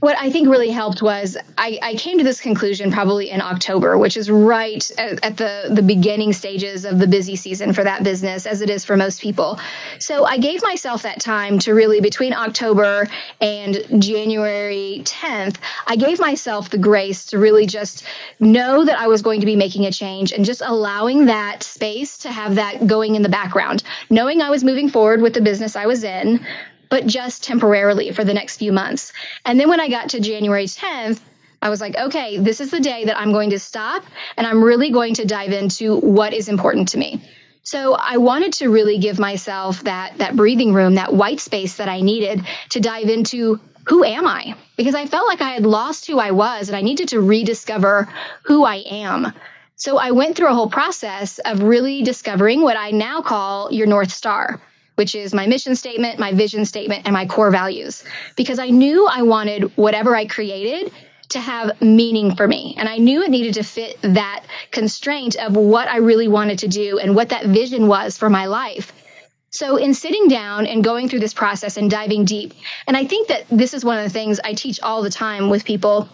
what 0.00 0.16
I 0.18 0.30
think 0.30 0.48
really 0.48 0.70
helped 0.70 1.02
was 1.02 1.36
I, 1.56 1.78
I, 1.82 1.94
came 1.94 2.18
to 2.18 2.24
this 2.24 2.40
conclusion 2.40 2.92
probably 2.92 3.30
in 3.30 3.40
October, 3.40 3.98
which 3.98 4.16
is 4.16 4.30
right 4.30 4.88
at, 4.96 5.24
at, 5.24 5.36
the, 5.36 5.70
the 5.70 5.82
beginning 5.82 6.32
stages 6.32 6.84
of 6.84 6.98
the 6.98 7.06
busy 7.06 7.34
season 7.34 7.72
for 7.72 7.82
that 7.82 8.04
business, 8.04 8.46
as 8.46 8.60
it 8.60 8.70
is 8.70 8.84
for 8.84 8.96
most 8.96 9.20
people. 9.20 9.58
So 9.98 10.24
I 10.24 10.38
gave 10.38 10.62
myself 10.62 11.02
that 11.02 11.20
time 11.20 11.58
to 11.60 11.72
really, 11.72 12.00
between 12.00 12.32
October 12.32 13.08
and 13.40 14.02
January 14.02 15.02
10th, 15.04 15.56
I 15.86 15.96
gave 15.96 16.20
myself 16.20 16.70
the 16.70 16.78
grace 16.78 17.26
to 17.26 17.38
really 17.38 17.66
just 17.66 18.04
know 18.38 18.84
that 18.84 18.98
I 18.98 19.08
was 19.08 19.22
going 19.22 19.40
to 19.40 19.46
be 19.46 19.56
making 19.56 19.84
a 19.86 19.92
change 19.92 20.32
and 20.32 20.44
just 20.44 20.62
allowing 20.64 21.26
that 21.26 21.62
space 21.64 22.18
to 22.18 22.30
have 22.30 22.54
that 22.54 22.86
going 22.86 23.16
in 23.16 23.22
the 23.22 23.28
background, 23.28 23.82
knowing 24.10 24.42
I 24.42 24.50
was 24.50 24.62
moving 24.62 24.88
forward 24.88 25.22
with 25.22 25.34
the 25.34 25.40
business 25.40 25.74
I 25.74 25.86
was 25.86 26.04
in 26.04 26.46
but 26.88 27.06
just 27.06 27.44
temporarily 27.44 28.12
for 28.12 28.24
the 28.24 28.34
next 28.34 28.56
few 28.58 28.72
months. 28.72 29.12
And 29.44 29.58
then 29.58 29.68
when 29.68 29.80
I 29.80 29.88
got 29.88 30.10
to 30.10 30.20
January 30.20 30.66
10th, 30.66 31.20
I 31.60 31.70
was 31.70 31.80
like, 31.80 31.96
okay, 31.96 32.38
this 32.38 32.60
is 32.60 32.70
the 32.70 32.80
day 32.80 33.06
that 33.06 33.18
I'm 33.18 33.32
going 33.32 33.50
to 33.50 33.58
stop 33.58 34.04
and 34.36 34.46
I'm 34.46 34.62
really 34.62 34.90
going 34.90 35.14
to 35.14 35.24
dive 35.24 35.52
into 35.52 35.96
what 35.96 36.32
is 36.32 36.48
important 36.48 36.88
to 36.90 36.98
me. 36.98 37.22
So 37.62 37.94
I 37.94 38.16
wanted 38.16 38.54
to 38.54 38.70
really 38.70 38.98
give 38.98 39.18
myself 39.18 39.82
that 39.84 40.18
that 40.18 40.36
breathing 40.36 40.72
room, 40.72 40.94
that 40.94 41.12
white 41.12 41.40
space 41.40 41.76
that 41.76 41.88
I 41.88 42.00
needed 42.00 42.46
to 42.70 42.80
dive 42.80 43.08
into 43.08 43.60
who 43.86 44.04
am 44.04 44.26
I? 44.26 44.54
Because 44.76 44.94
I 44.94 45.06
felt 45.06 45.26
like 45.26 45.40
I 45.40 45.50
had 45.50 45.66
lost 45.66 46.06
who 46.06 46.18
I 46.18 46.30
was 46.30 46.68
and 46.68 46.76
I 46.76 46.82
needed 46.82 47.08
to 47.08 47.20
rediscover 47.20 48.08
who 48.44 48.64
I 48.64 48.76
am. 48.76 49.32
So 49.76 49.96
I 49.96 50.10
went 50.12 50.36
through 50.36 50.48
a 50.48 50.54
whole 50.54 50.70
process 50.70 51.38
of 51.38 51.62
really 51.62 52.02
discovering 52.02 52.62
what 52.62 52.76
I 52.76 52.90
now 52.90 53.22
call 53.22 53.72
your 53.72 53.86
North 53.86 54.12
Star 54.12 54.60
which 54.98 55.14
is 55.14 55.32
my 55.32 55.46
mission 55.46 55.76
statement, 55.76 56.18
my 56.18 56.32
vision 56.32 56.64
statement, 56.64 57.02
and 57.04 57.12
my 57.12 57.24
core 57.24 57.52
values. 57.52 58.02
Because 58.34 58.58
I 58.58 58.70
knew 58.70 59.06
I 59.06 59.22
wanted 59.22 59.76
whatever 59.76 60.16
I 60.16 60.26
created 60.26 60.92
to 61.28 61.38
have 61.38 61.80
meaning 61.80 62.34
for 62.34 62.48
me. 62.48 62.74
And 62.76 62.88
I 62.88 62.96
knew 62.96 63.22
it 63.22 63.30
needed 63.30 63.54
to 63.54 63.62
fit 63.62 63.96
that 64.02 64.44
constraint 64.72 65.36
of 65.36 65.54
what 65.54 65.86
I 65.86 65.98
really 65.98 66.26
wanted 66.26 66.58
to 66.60 66.68
do 66.68 66.98
and 66.98 67.14
what 67.14 67.28
that 67.28 67.46
vision 67.46 67.86
was 67.86 68.18
for 68.18 68.28
my 68.28 68.46
life. 68.46 68.92
So, 69.50 69.76
in 69.76 69.94
sitting 69.94 70.26
down 70.26 70.66
and 70.66 70.82
going 70.82 71.08
through 71.08 71.20
this 71.20 71.32
process 71.32 71.76
and 71.76 71.88
diving 71.88 72.24
deep, 72.24 72.52
and 72.88 72.96
I 72.96 73.04
think 73.04 73.28
that 73.28 73.46
this 73.50 73.74
is 73.74 73.84
one 73.84 73.98
of 73.98 74.04
the 74.04 74.10
things 74.10 74.40
I 74.42 74.54
teach 74.54 74.80
all 74.80 75.02
the 75.02 75.10
time 75.10 75.48
with 75.48 75.64
people, 75.64 76.08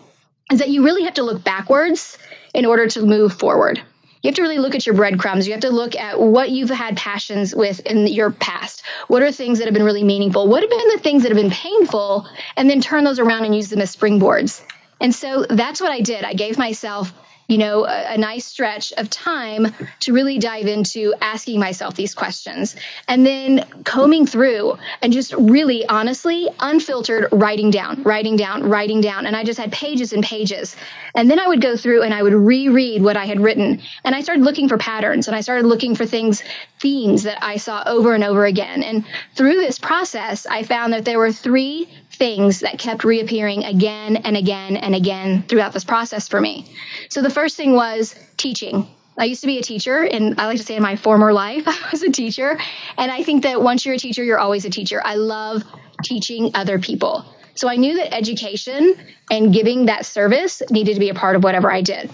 is 0.52 0.58
that 0.58 0.68
you 0.68 0.84
really 0.84 1.04
have 1.04 1.14
to 1.14 1.22
look 1.22 1.42
backwards 1.42 2.18
in 2.52 2.66
order 2.66 2.86
to 2.88 3.02
move 3.02 3.32
forward 3.32 3.82
you 4.24 4.28
have 4.28 4.36
to 4.36 4.42
really 4.42 4.58
look 4.58 4.74
at 4.74 4.86
your 4.86 4.94
breadcrumbs. 4.94 5.46
You 5.46 5.52
have 5.52 5.60
to 5.60 5.70
look 5.70 5.94
at 5.94 6.18
what 6.18 6.50
you've 6.50 6.70
had 6.70 6.96
passions 6.96 7.54
with 7.54 7.80
in 7.80 8.06
your 8.06 8.30
past. 8.30 8.82
What 9.06 9.22
are 9.22 9.30
things 9.30 9.58
that 9.58 9.66
have 9.66 9.74
been 9.74 9.84
really 9.84 10.02
meaningful? 10.02 10.48
What 10.48 10.62
have 10.62 10.70
been 10.70 10.88
the 10.88 10.98
things 10.98 11.24
that 11.24 11.28
have 11.28 11.36
been 11.36 11.50
painful? 11.50 12.26
And 12.56 12.70
then 12.70 12.80
turn 12.80 13.04
those 13.04 13.18
around 13.18 13.44
and 13.44 13.54
use 13.54 13.68
them 13.68 13.82
as 13.82 13.94
springboards. 13.94 14.62
And 14.98 15.14
so 15.14 15.44
that's 15.44 15.78
what 15.78 15.92
I 15.92 16.00
did. 16.00 16.24
I 16.24 16.32
gave 16.32 16.56
myself 16.56 17.12
you 17.46 17.58
know, 17.58 17.84
a, 17.84 18.14
a, 18.14 18.18
nice 18.18 18.46
stretch 18.46 18.92
of 18.92 19.10
time 19.10 19.74
to 20.00 20.12
really 20.12 20.38
dive 20.38 20.66
into 20.66 21.14
asking 21.20 21.60
myself 21.60 21.94
these 21.94 22.14
questions 22.14 22.74
and 23.06 23.26
then 23.26 23.64
combing 23.84 24.26
through 24.26 24.78
and 25.02 25.12
just 25.12 25.34
really 25.34 25.86
honestly, 25.86 26.48
unfiltered 26.58 27.28
writing 27.32 27.70
down, 27.70 28.02
writing 28.02 28.36
down, 28.36 28.68
writing 28.68 29.00
down. 29.00 29.26
And 29.26 29.36
I 29.36 29.44
just 29.44 29.58
had 29.58 29.70
pages 29.72 30.12
and 30.12 30.24
pages. 30.24 30.74
And 31.14 31.30
then 31.30 31.38
I 31.38 31.46
would 31.46 31.60
go 31.60 31.76
through 31.76 32.02
and 32.02 32.14
I 32.14 32.22
would 32.22 32.32
reread 32.32 33.02
what 33.02 33.16
I 33.16 33.26
had 33.26 33.40
written. 33.40 33.82
And 34.04 34.14
I 34.14 34.22
started 34.22 34.42
looking 34.42 34.68
for 34.68 34.78
patterns 34.78 35.28
and 35.28 35.36
I 35.36 35.42
started 35.42 35.66
looking 35.66 35.94
for 35.94 36.06
things, 36.06 36.42
themes 36.80 37.24
that 37.24 37.44
I 37.44 37.58
saw 37.58 37.82
over 37.86 38.14
and 38.14 38.24
over 38.24 38.46
again. 38.46 38.82
And 38.82 39.04
through 39.34 39.56
this 39.56 39.78
process, 39.78 40.46
I 40.46 40.62
found 40.62 40.94
that 40.94 41.04
there 41.04 41.18
were 41.18 41.32
three 41.32 41.88
things 42.14 42.60
that 42.60 42.78
kept 42.78 43.04
reappearing 43.04 43.64
again 43.64 44.16
and 44.16 44.36
again 44.36 44.76
and 44.76 44.94
again 44.94 45.44
throughout 45.48 45.72
this 45.72 45.84
process 45.84 46.28
for 46.28 46.40
me. 46.40 46.66
So 47.08 47.22
the 47.22 47.30
first 47.30 47.56
thing 47.56 47.74
was 47.74 48.14
teaching. 48.36 48.88
I 49.16 49.24
used 49.24 49.42
to 49.42 49.46
be 49.46 49.58
a 49.58 49.62
teacher, 49.62 50.02
and 50.02 50.40
I 50.40 50.46
like 50.46 50.58
to 50.58 50.64
say 50.64 50.76
in 50.76 50.82
my 50.82 50.96
former 50.96 51.32
life, 51.32 51.64
I 51.66 51.88
was 51.92 52.02
a 52.02 52.10
teacher. 52.10 52.58
And 52.96 53.10
I 53.10 53.22
think 53.22 53.44
that 53.44 53.62
once 53.62 53.84
you're 53.84 53.94
a 53.94 53.98
teacher, 53.98 54.24
you're 54.24 54.38
always 54.38 54.64
a 54.64 54.70
teacher. 54.70 55.00
I 55.04 55.14
love 55.14 55.62
teaching 56.02 56.50
other 56.54 56.78
people. 56.78 57.24
So 57.54 57.68
I 57.68 57.76
knew 57.76 57.96
that 57.98 58.12
education 58.12 58.96
and 59.30 59.52
giving 59.52 59.86
that 59.86 60.06
service 60.06 60.62
needed 60.70 60.94
to 60.94 61.00
be 61.00 61.08
a 61.08 61.14
part 61.14 61.36
of 61.36 61.44
whatever 61.44 61.70
I 61.70 61.82
did. 61.82 62.10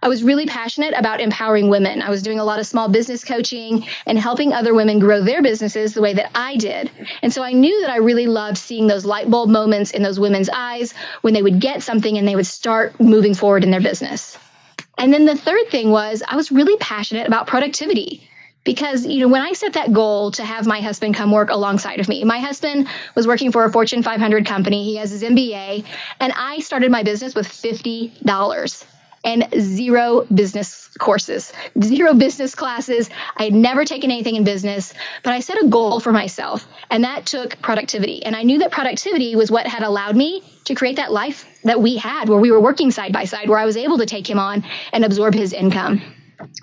I 0.00 0.08
was 0.08 0.22
really 0.22 0.46
passionate 0.46 0.94
about 0.96 1.20
empowering 1.20 1.68
women. 1.68 2.02
I 2.02 2.10
was 2.10 2.22
doing 2.22 2.38
a 2.38 2.44
lot 2.44 2.58
of 2.58 2.66
small 2.66 2.88
business 2.88 3.24
coaching 3.24 3.86
and 4.06 4.18
helping 4.18 4.52
other 4.52 4.74
women 4.74 4.98
grow 4.98 5.22
their 5.22 5.42
businesses 5.42 5.94
the 5.94 6.02
way 6.02 6.14
that 6.14 6.30
I 6.34 6.56
did. 6.56 6.90
And 7.22 7.32
so 7.32 7.42
I 7.42 7.52
knew 7.52 7.80
that 7.82 7.90
I 7.90 7.96
really 7.96 8.26
loved 8.26 8.58
seeing 8.58 8.86
those 8.86 9.04
light 9.04 9.30
bulb 9.30 9.50
moments 9.50 9.90
in 9.90 10.02
those 10.02 10.20
women's 10.20 10.48
eyes 10.48 10.94
when 11.22 11.34
they 11.34 11.42
would 11.42 11.60
get 11.60 11.82
something 11.82 12.18
and 12.18 12.26
they 12.26 12.36
would 12.36 12.46
start 12.46 13.00
moving 13.00 13.34
forward 13.34 13.64
in 13.64 13.70
their 13.70 13.80
business. 13.80 14.38
And 14.98 15.12
then 15.12 15.24
the 15.24 15.36
third 15.36 15.68
thing 15.70 15.90
was 15.90 16.22
I 16.26 16.36
was 16.36 16.52
really 16.52 16.76
passionate 16.76 17.26
about 17.26 17.46
productivity 17.46 18.28
because 18.64 19.04
you 19.04 19.20
know 19.20 19.28
when 19.28 19.42
i 19.42 19.52
set 19.52 19.72
that 19.72 19.92
goal 19.92 20.30
to 20.30 20.44
have 20.44 20.66
my 20.66 20.80
husband 20.80 21.16
come 21.16 21.32
work 21.32 21.50
alongside 21.50 21.98
of 21.98 22.08
me 22.08 22.22
my 22.22 22.38
husband 22.38 22.86
was 23.16 23.26
working 23.26 23.50
for 23.50 23.64
a 23.64 23.72
fortune 23.72 24.04
500 24.04 24.46
company 24.46 24.84
he 24.84 24.96
has 24.96 25.10
his 25.10 25.24
mba 25.24 25.84
and 26.20 26.32
i 26.36 26.60
started 26.60 26.90
my 26.90 27.02
business 27.02 27.34
with 27.34 27.48
$50 27.48 28.84
and 29.24 29.48
zero 29.58 30.26
business 30.32 30.88
courses, 30.98 31.52
zero 31.80 32.14
business 32.14 32.54
classes. 32.54 33.08
I 33.36 33.44
had 33.44 33.54
never 33.54 33.84
taken 33.84 34.10
anything 34.10 34.36
in 34.36 34.44
business, 34.44 34.92
but 35.22 35.32
I 35.32 35.40
set 35.40 35.62
a 35.62 35.68
goal 35.68 36.00
for 36.00 36.12
myself, 36.12 36.66
and 36.90 37.04
that 37.04 37.26
took 37.26 37.60
productivity. 37.62 38.24
And 38.24 38.34
I 38.34 38.42
knew 38.42 38.58
that 38.60 38.72
productivity 38.72 39.36
was 39.36 39.50
what 39.50 39.66
had 39.66 39.82
allowed 39.82 40.16
me 40.16 40.42
to 40.64 40.74
create 40.74 40.96
that 40.96 41.12
life 41.12 41.46
that 41.64 41.80
we 41.80 41.96
had 41.96 42.28
where 42.28 42.38
we 42.38 42.50
were 42.50 42.60
working 42.60 42.90
side 42.90 43.12
by 43.12 43.24
side, 43.24 43.48
where 43.48 43.58
I 43.58 43.64
was 43.64 43.76
able 43.76 43.98
to 43.98 44.06
take 44.06 44.28
him 44.28 44.38
on 44.38 44.64
and 44.92 45.04
absorb 45.04 45.34
his 45.34 45.52
income. 45.52 46.02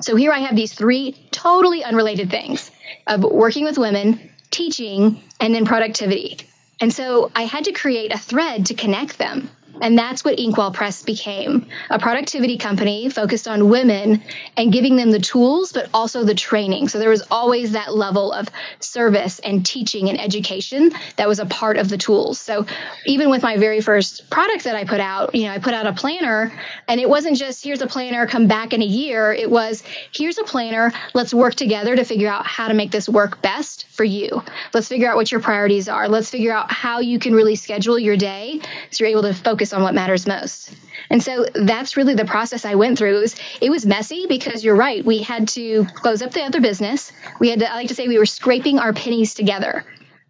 So 0.01 0.15
here 0.15 0.31
I 0.31 0.39
have 0.39 0.55
these 0.55 0.73
three 0.73 1.15
totally 1.31 1.83
unrelated 1.83 2.29
things 2.29 2.69
of 3.07 3.23
working 3.23 3.63
with 3.63 3.77
women, 3.77 4.29
teaching, 4.51 5.21
and 5.39 5.55
then 5.55 5.65
productivity. 5.65 6.37
And 6.81 6.93
so 6.93 7.31
I 7.35 7.43
had 7.43 7.65
to 7.65 7.71
create 7.71 8.13
a 8.13 8.17
thread 8.17 8.67
to 8.67 8.73
connect 8.73 9.17
them. 9.17 9.49
And 9.81 9.97
that's 9.97 10.23
what 10.23 10.39
Inkwell 10.39 10.71
Press 10.71 11.03
became 11.03 11.67
a 11.89 11.99
productivity 11.99 12.57
company 12.57 13.09
focused 13.09 13.47
on 13.47 13.69
women 13.69 14.23
and 14.57 14.71
giving 14.71 14.95
them 14.95 15.11
the 15.11 15.19
tools, 15.19 15.71
but 15.71 15.89
also 15.93 16.23
the 16.23 16.35
training. 16.35 16.87
So 16.87 16.99
there 16.99 17.09
was 17.09 17.23
always 17.31 17.71
that 17.71 17.93
level 17.93 18.31
of 18.31 18.49
service 18.79 19.39
and 19.39 19.65
teaching 19.65 20.09
and 20.09 20.19
education 20.19 20.91
that 21.17 21.27
was 21.27 21.39
a 21.39 21.45
part 21.45 21.77
of 21.77 21.89
the 21.89 21.97
tools. 21.97 22.39
So 22.39 22.65
even 23.05 23.29
with 23.29 23.41
my 23.43 23.57
very 23.57 23.81
first 23.81 24.29
product 24.29 24.65
that 24.65 24.75
I 24.75 24.83
put 24.83 24.99
out, 24.99 25.35
you 25.35 25.43
know, 25.43 25.53
I 25.53 25.59
put 25.59 25.73
out 25.73 25.87
a 25.87 25.93
planner 25.93 26.51
and 26.87 26.99
it 26.99 27.09
wasn't 27.09 27.37
just 27.37 27.63
here's 27.63 27.81
a 27.81 27.87
planner, 27.87 28.27
come 28.27 28.47
back 28.47 28.73
in 28.73 28.81
a 28.81 28.85
year. 28.85 29.31
It 29.33 29.49
was 29.49 29.83
here's 30.11 30.37
a 30.37 30.43
planner, 30.43 30.91
let's 31.13 31.33
work 31.33 31.55
together 31.55 31.95
to 31.95 32.03
figure 32.03 32.29
out 32.29 32.45
how 32.45 32.67
to 32.67 32.73
make 32.73 32.91
this 32.91 33.07
work 33.07 33.41
best 33.41 33.87
for 33.87 34.03
you. 34.03 34.43
Let's 34.73 34.87
figure 34.87 35.09
out 35.09 35.15
what 35.15 35.31
your 35.31 35.41
priorities 35.41 35.87
are. 35.89 36.07
Let's 36.07 36.29
figure 36.29 36.53
out 36.53 36.71
how 36.71 36.99
you 36.99 37.19
can 37.19 37.33
really 37.33 37.55
schedule 37.55 37.99
your 37.99 38.17
day 38.17 38.61
so 38.91 39.03
you're 39.03 39.11
able 39.11 39.23
to 39.23 39.33
focus 39.33 39.68
focus 39.69 39.77
on 39.77 39.83
what 39.83 39.93
matters 39.93 40.27
most. 40.27 40.75
And 41.09 41.23
so 41.23 41.45
that's 41.53 41.97
really 41.97 42.15
the 42.15 42.25
process 42.25 42.65
I 42.65 42.75
went 42.75 42.97
through. 42.97 43.17
It 43.17 43.21
was, 43.21 43.35
it 43.61 43.69
was 43.69 43.85
messy 43.85 44.25
because 44.27 44.63
you're 44.63 44.75
right. 44.75 45.03
We 45.05 45.19
had 45.23 45.47
to 45.49 45.85
close 45.95 46.21
up 46.21 46.31
the 46.31 46.43
other 46.43 46.61
business. 46.61 47.11
We 47.39 47.49
had 47.49 47.59
to, 47.59 47.71
I 47.71 47.75
like 47.75 47.87
to 47.89 47.95
say 47.95 48.07
we 48.07 48.17
were 48.17 48.25
scraping 48.25 48.79
our 48.79 48.93
pennies 48.93 49.33
together. 49.33 49.85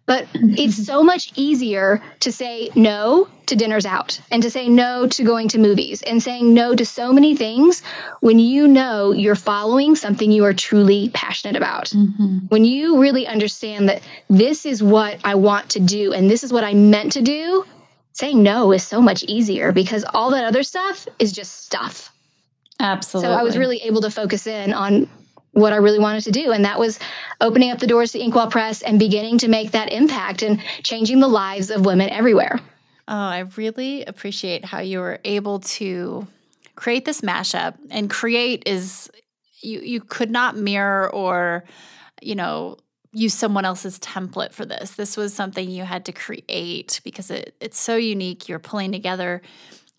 But 0.06 0.26
it's 0.34 0.86
so 0.86 1.04
much 1.04 1.32
easier 1.36 2.02
to 2.20 2.32
say 2.32 2.70
no 2.74 3.28
to 3.46 3.54
dinners 3.54 3.86
out 3.86 4.20
and 4.32 4.42
to 4.42 4.50
say 4.50 4.68
no 4.68 5.06
to 5.06 5.22
going 5.22 5.48
to 5.48 5.58
movies 5.58 6.02
and 6.02 6.20
saying 6.20 6.52
no 6.52 6.74
to 6.74 6.84
so 6.84 7.12
many 7.12 7.36
things 7.36 7.82
when 8.20 8.40
you 8.40 8.66
know 8.66 9.12
you're 9.12 9.36
following 9.36 9.94
something 9.94 10.32
you 10.32 10.44
are 10.46 10.54
truly 10.54 11.10
passionate 11.10 11.56
about. 11.56 11.90
Mm-hmm. 11.90 12.38
When 12.48 12.64
you 12.64 12.98
really 13.00 13.28
understand 13.28 13.88
that 13.88 14.02
this 14.28 14.66
is 14.66 14.82
what 14.82 15.20
I 15.22 15.36
want 15.36 15.70
to 15.70 15.80
do 15.80 16.12
and 16.12 16.28
this 16.28 16.42
is 16.42 16.52
what 16.52 16.64
I 16.64 16.74
meant 16.74 17.12
to 17.12 17.22
do, 17.22 17.64
saying 18.12 18.42
no 18.42 18.72
is 18.72 18.82
so 18.82 19.00
much 19.00 19.22
easier 19.24 19.72
because 19.72 20.04
all 20.04 20.30
that 20.30 20.44
other 20.44 20.62
stuff 20.62 21.06
is 21.18 21.32
just 21.32 21.64
stuff. 21.64 22.12
Absolutely. 22.78 23.28
So 23.28 23.38
I 23.38 23.42
was 23.42 23.56
really 23.58 23.78
able 23.82 24.00
to 24.02 24.10
focus 24.10 24.46
in 24.46 24.72
on 24.72 25.08
what 25.52 25.72
I 25.72 25.76
really 25.76 25.98
wanted 25.98 26.24
to 26.24 26.30
do. 26.30 26.52
And 26.52 26.64
that 26.64 26.78
was 26.78 26.98
opening 27.40 27.70
up 27.70 27.78
the 27.78 27.86
doors 27.86 28.12
to 28.12 28.20
Inkwell 28.20 28.50
Press 28.50 28.82
and 28.82 28.98
beginning 28.98 29.38
to 29.38 29.48
make 29.48 29.72
that 29.72 29.92
impact 29.92 30.42
and 30.42 30.60
changing 30.82 31.20
the 31.20 31.28
lives 31.28 31.70
of 31.70 31.84
women 31.84 32.08
everywhere. 32.08 32.60
Oh, 33.08 33.14
I 33.14 33.40
really 33.56 34.04
appreciate 34.04 34.64
how 34.64 34.80
you 34.80 35.00
were 35.00 35.18
able 35.24 35.60
to 35.60 36.26
create 36.76 37.04
this 37.04 37.20
mashup 37.20 37.74
and 37.90 38.08
create 38.08 38.62
is 38.66 39.10
you 39.60 39.80
you 39.80 40.00
could 40.00 40.30
not 40.30 40.56
mirror 40.56 41.10
or 41.10 41.64
you 42.22 42.34
know 42.34 42.78
use 43.12 43.34
someone 43.34 43.64
else's 43.64 43.98
template 43.98 44.52
for 44.52 44.64
this. 44.64 44.92
This 44.92 45.16
was 45.16 45.34
something 45.34 45.68
you 45.68 45.84
had 45.84 46.04
to 46.04 46.12
create 46.12 47.00
because 47.02 47.30
it, 47.30 47.54
it's 47.60 47.78
so 47.78 47.96
unique. 47.96 48.48
You're 48.48 48.58
pulling 48.58 48.92
together 48.92 49.42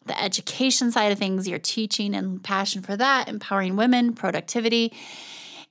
the 0.05 0.21
education 0.21 0.91
side 0.91 1.11
of 1.11 1.19
things, 1.19 1.47
your 1.47 1.59
teaching 1.59 2.15
and 2.15 2.43
passion 2.43 2.81
for 2.81 2.95
that, 2.95 3.27
empowering 3.27 3.75
women, 3.75 4.13
productivity. 4.13 4.93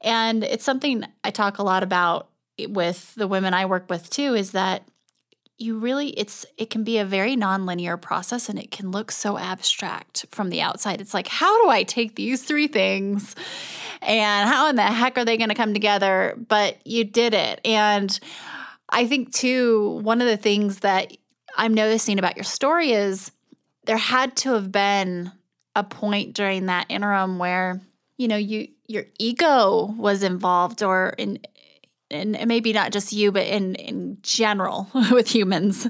And 0.03 0.45
it's 0.45 0.65
something 0.65 1.05
I 1.25 1.31
talk 1.31 1.59
a 1.59 1.63
lot 1.63 1.83
about 1.83 2.29
with 2.69 3.15
the 3.15 3.27
women 3.27 3.55
I 3.55 3.67
work 3.67 3.89
with 3.89 4.11
too 4.11 4.35
is 4.35 4.53
that 4.53 4.87
you 5.61 5.79
really 5.79 6.09
it's 6.11 6.47
it 6.57 6.71
can 6.71 6.85
be 6.85 6.99
a 6.99 7.05
very 7.05 7.37
nonlinear 7.37 8.01
process 8.01 8.49
and 8.49 8.59
it 8.59 8.71
can 8.71 8.91
look 8.91 9.13
so 9.13 9.37
abstract 9.37 10.25
from 10.31 10.49
the 10.49 10.63
outside. 10.63 11.01
It's 11.01 11.13
like 11.13 11.29
how 11.29 11.63
do 11.63 11.69
I 11.69 11.83
take 11.83 12.17
these 12.17 12.43
three 12.43 12.67
things 12.67 13.37
and 14.01 14.49
how 14.49 14.69
in 14.69 14.77
the 14.77 14.83
heck 14.83 15.19
are 15.19 15.25
they 15.25 15.37
going 15.37 15.51
to 15.51 15.55
come 15.55 15.75
together? 15.75 16.35
But 16.49 16.85
you 16.87 17.05
did 17.05 17.35
it. 17.35 17.61
And 17.65 18.19
I 18.89 19.07
think 19.07 19.33
too 19.35 20.01
one 20.03 20.23
of 20.23 20.29
the 20.29 20.39
things 20.39 20.81
that 20.81 21.15
I'm 21.57 21.75
noticing 21.75 22.19
about 22.19 22.37
your 22.37 22.45
story 22.45 22.93
is 22.93 23.31
there 23.85 23.99
had 23.99 24.37
to 24.39 24.55
have 24.55 24.73
been 24.73 25.31
a 25.77 25.85
point 25.85 26.35
during 26.35 26.67
that 26.67 26.87
interim 26.89 27.39
where 27.39 27.81
you 28.17 28.29
know 28.29 28.37
you 28.37 28.69
your 28.87 29.05
ego 29.19 29.95
was 29.97 30.23
involved 30.23 30.83
or 30.83 31.15
in 31.19 31.39
and 32.11 32.39
maybe 32.47 32.73
not 32.73 32.93
just 32.93 33.13
you, 33.13 33.33
but 33.33 33.47
in, 33.47 33.75
in 33.77 34.19
general 34.23 34.89
with 35.11 35.35
humans, 35.35 35.89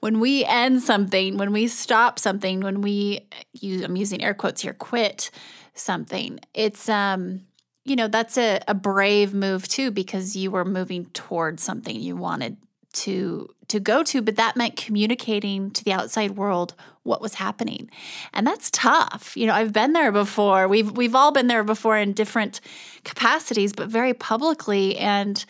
when 0.00 0.20
we 0.20 0.44
end 0.44 0.82
something, 0.82 1.36
when 1.36 1.52
we 1.52 1.68
stop 1.68 2.18
something, 2.18 2.60
when 2.60 2.80
we 2.80 3.26
use, 3.52 3.82
I'm 3.82 3.96
using 3.96 4.22
air 4.22 4.34
quotes 4.34 4.62
here, 4.62 4.74
quit 4.74 5.30
something, 5.74 6.40
it's, 6.54 6.88
um, 6.88 7.42
you 7.84 7.96
know, 7.96 8.08
that's 8.08 8.36
a, 8.36 8.60
a 8.68 8.74
brave 8.74 9.32
move 9.32 9.68
too, 9.68 9.90
because 9.90 10.36
you 10.36 10.50
were 10.50 10.64
moving 10.64 11.06
towards 11.06 11.62
something 11.62 11.98
you 11.98 12.16
wanted 12.16 12.56
to 12.98 13.48
to 13.68 13.78
go 13.78 14.02
to 14.02 14.22
but 14.22 14.36
that 14.36 14.56
meant 14.56 14.76
communicating 14.76 15.70
to 15.70 15.84
the 15.84 15.92
outside 15.92 16.32
world 16.32 16.74
what 17.02 17.20
was 17.20 17.34
happening 17.34 17.90
and 18.32 18.46
that's 18.46 18.70
tough 18.70 19.36
you 19.36 19.46
know 19.46 19.54
i've 19.54 19.72
been 19.72 19.92
there 19.92 20.12
before 20.12 20.66
we've 20.66 20.90
we've 20.92 21.14
all 21.14 21.32
been 21.32 21.46
there 21.46 21.64
before 21.64 21.96
in 21.96 22.12
different 22.12 22.60
capacities 23.04 23.72
but 23.72 23.88
very 23.88 24.14
publicly 24.14 24.96
and 24.96 25.44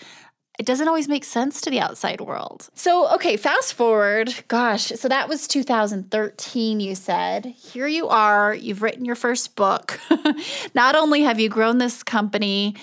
it 0.58 0.66
doesn't 0.66 0.88
always 0.88 1.08
make 1.08 1.24
sense 1.24 1.60
to 1.60 1.70
the 1.70 1.78
outside 1.78 2.20
world. 2.20 2.68
So, 2.74 3.14
okay, 3.14 3.36
fast 3.36 3.74
forward. 3.74 4.34
Gosh, 4.48 4.86
so 4.86 5.08
that 5.08 5.28
was 5.28 5.46
2013, 5.46 6.80
you 6.80 6.96
said. 6.96 7.46
Here 7.46 7.86
you 7.86 8.08
are, 8.08 8.52
you've 8.54 8.82
written 8.82 9.04
your 9.04 9.14
first 9.14 9.54
book. 9.54 10.00
Not 10.74 10.96
only 10.96 11.22
have 11.22 11.38
you 11.38 11.48
grown 11.48 11.78
this 11.78 12.02
company 12.02 12.74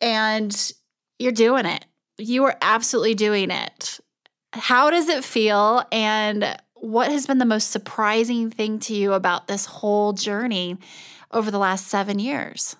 and 0.00 0.72
you're 1.18 1.32
doing 1.32 1.66
it, 1.66 1.84
you 2.20 2.44
are 2.44 2.56
absolutely 2.60 3.14
doing 3.14 3.50
it. 3.50 4.00
How 4.52 4.90
does 4.90 5.08
it 5.08 5.24
feel? 5.24 5.84
And 5.92 6.56
what 6.74 7.10
has 7.10 7.26
been 7.26 7.38
the 7.38 7.44
most 7.44 7.70
surprising 7.70 8.50
thing 8.50 8.78
to 8.80 8.94
you 8.94 9.12
about 9.12 9.46
this 9.46 9.66
whole 9.66 10.12
journey 10.12 10.78
over 11.30 11.50
the 11.50 11.58
last 11.58 11.86
seven 11.86 12.18
years? 12.18 12.76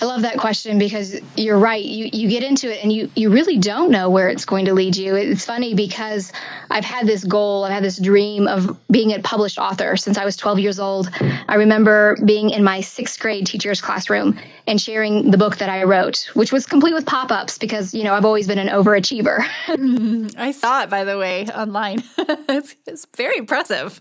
I 0.00 0.06
love 0.06 0.22
that 0.22 0.38
question 0.38 0.78
because 0.78 1.20
you're 1.36 1.58
right. 1.58 1.84
You 1.84 2.08
you 2.12 2.28
get 2.28 2.42
into 2.42 2.72
it 2.72 2.82
and 2.82 2.92
you 2.92 3.10
you 3.14 3.30
really 3.30 3.58
don't 3.58 3.90
know 3.90 4.10
where 4.10 4.28
it's 4.28 4.44
going 4.44 4.64
to 4.64 4.74
lead 4.74 4.96
you. 4.96 5.14
It's 5.14 5.44
funny 5.44 5.74
because 5.74 6.32
I've 6.70 6.84
had 6.84 7.06
this 7.06 7.22
goal, 7.22 7.64
I've 7.64 7.72
had 7.72 7.84
this 7.84 7.98
dream 7.98 8.48
of 8.48 8.76
being 8.90 9.12
a 9.12 9.20
published 9.20 9.58
author 9.58 9.96
since 9.96 10.18
I 10.18 10.24
was 10.24 10.36
12 10.36 10.58
years 10.58 10.80
old. 10.80 11.10
I 11.48 11.56
remember 11.56 12.16
being 12.24 12.50
in 12.50 12.64
my 12.64 12.80
6th 12.80 13.20
grade 13.20 13.46
teacher's 13.46 13.80
classroom 13.80 14.38
and 14.66 14.80
sharing 14.80 15.30
the 15.30 15.38
book 15.38 15.58
that 15.58 15.68
I 15.68 15.84
wrote, 15.84 16.30
which 16.34 16.52
was 16.52 16.66
complete 16.66 16.94
with 16.94 17.06
pop-ups 17.06 17.58
because, 17.58 17.92
you 17.94 18.04
know, 18.04 18.14
I've 18.14 18.24
always 18.24 18.46
been 18.46 18.58
an 18.58 18.68
overachiever. 18.68 19.46
I 20.38 20.52
saw 20.52 20.82
it 20.82 20.90
by 20.90 21.04
the 21.04 21.18
way 21.18 21.46
online. 21.46 22.02
it's, 22.18 22.74
it's 22.86 23.06
very 23.16 23.36
impressive. 23.36 24.00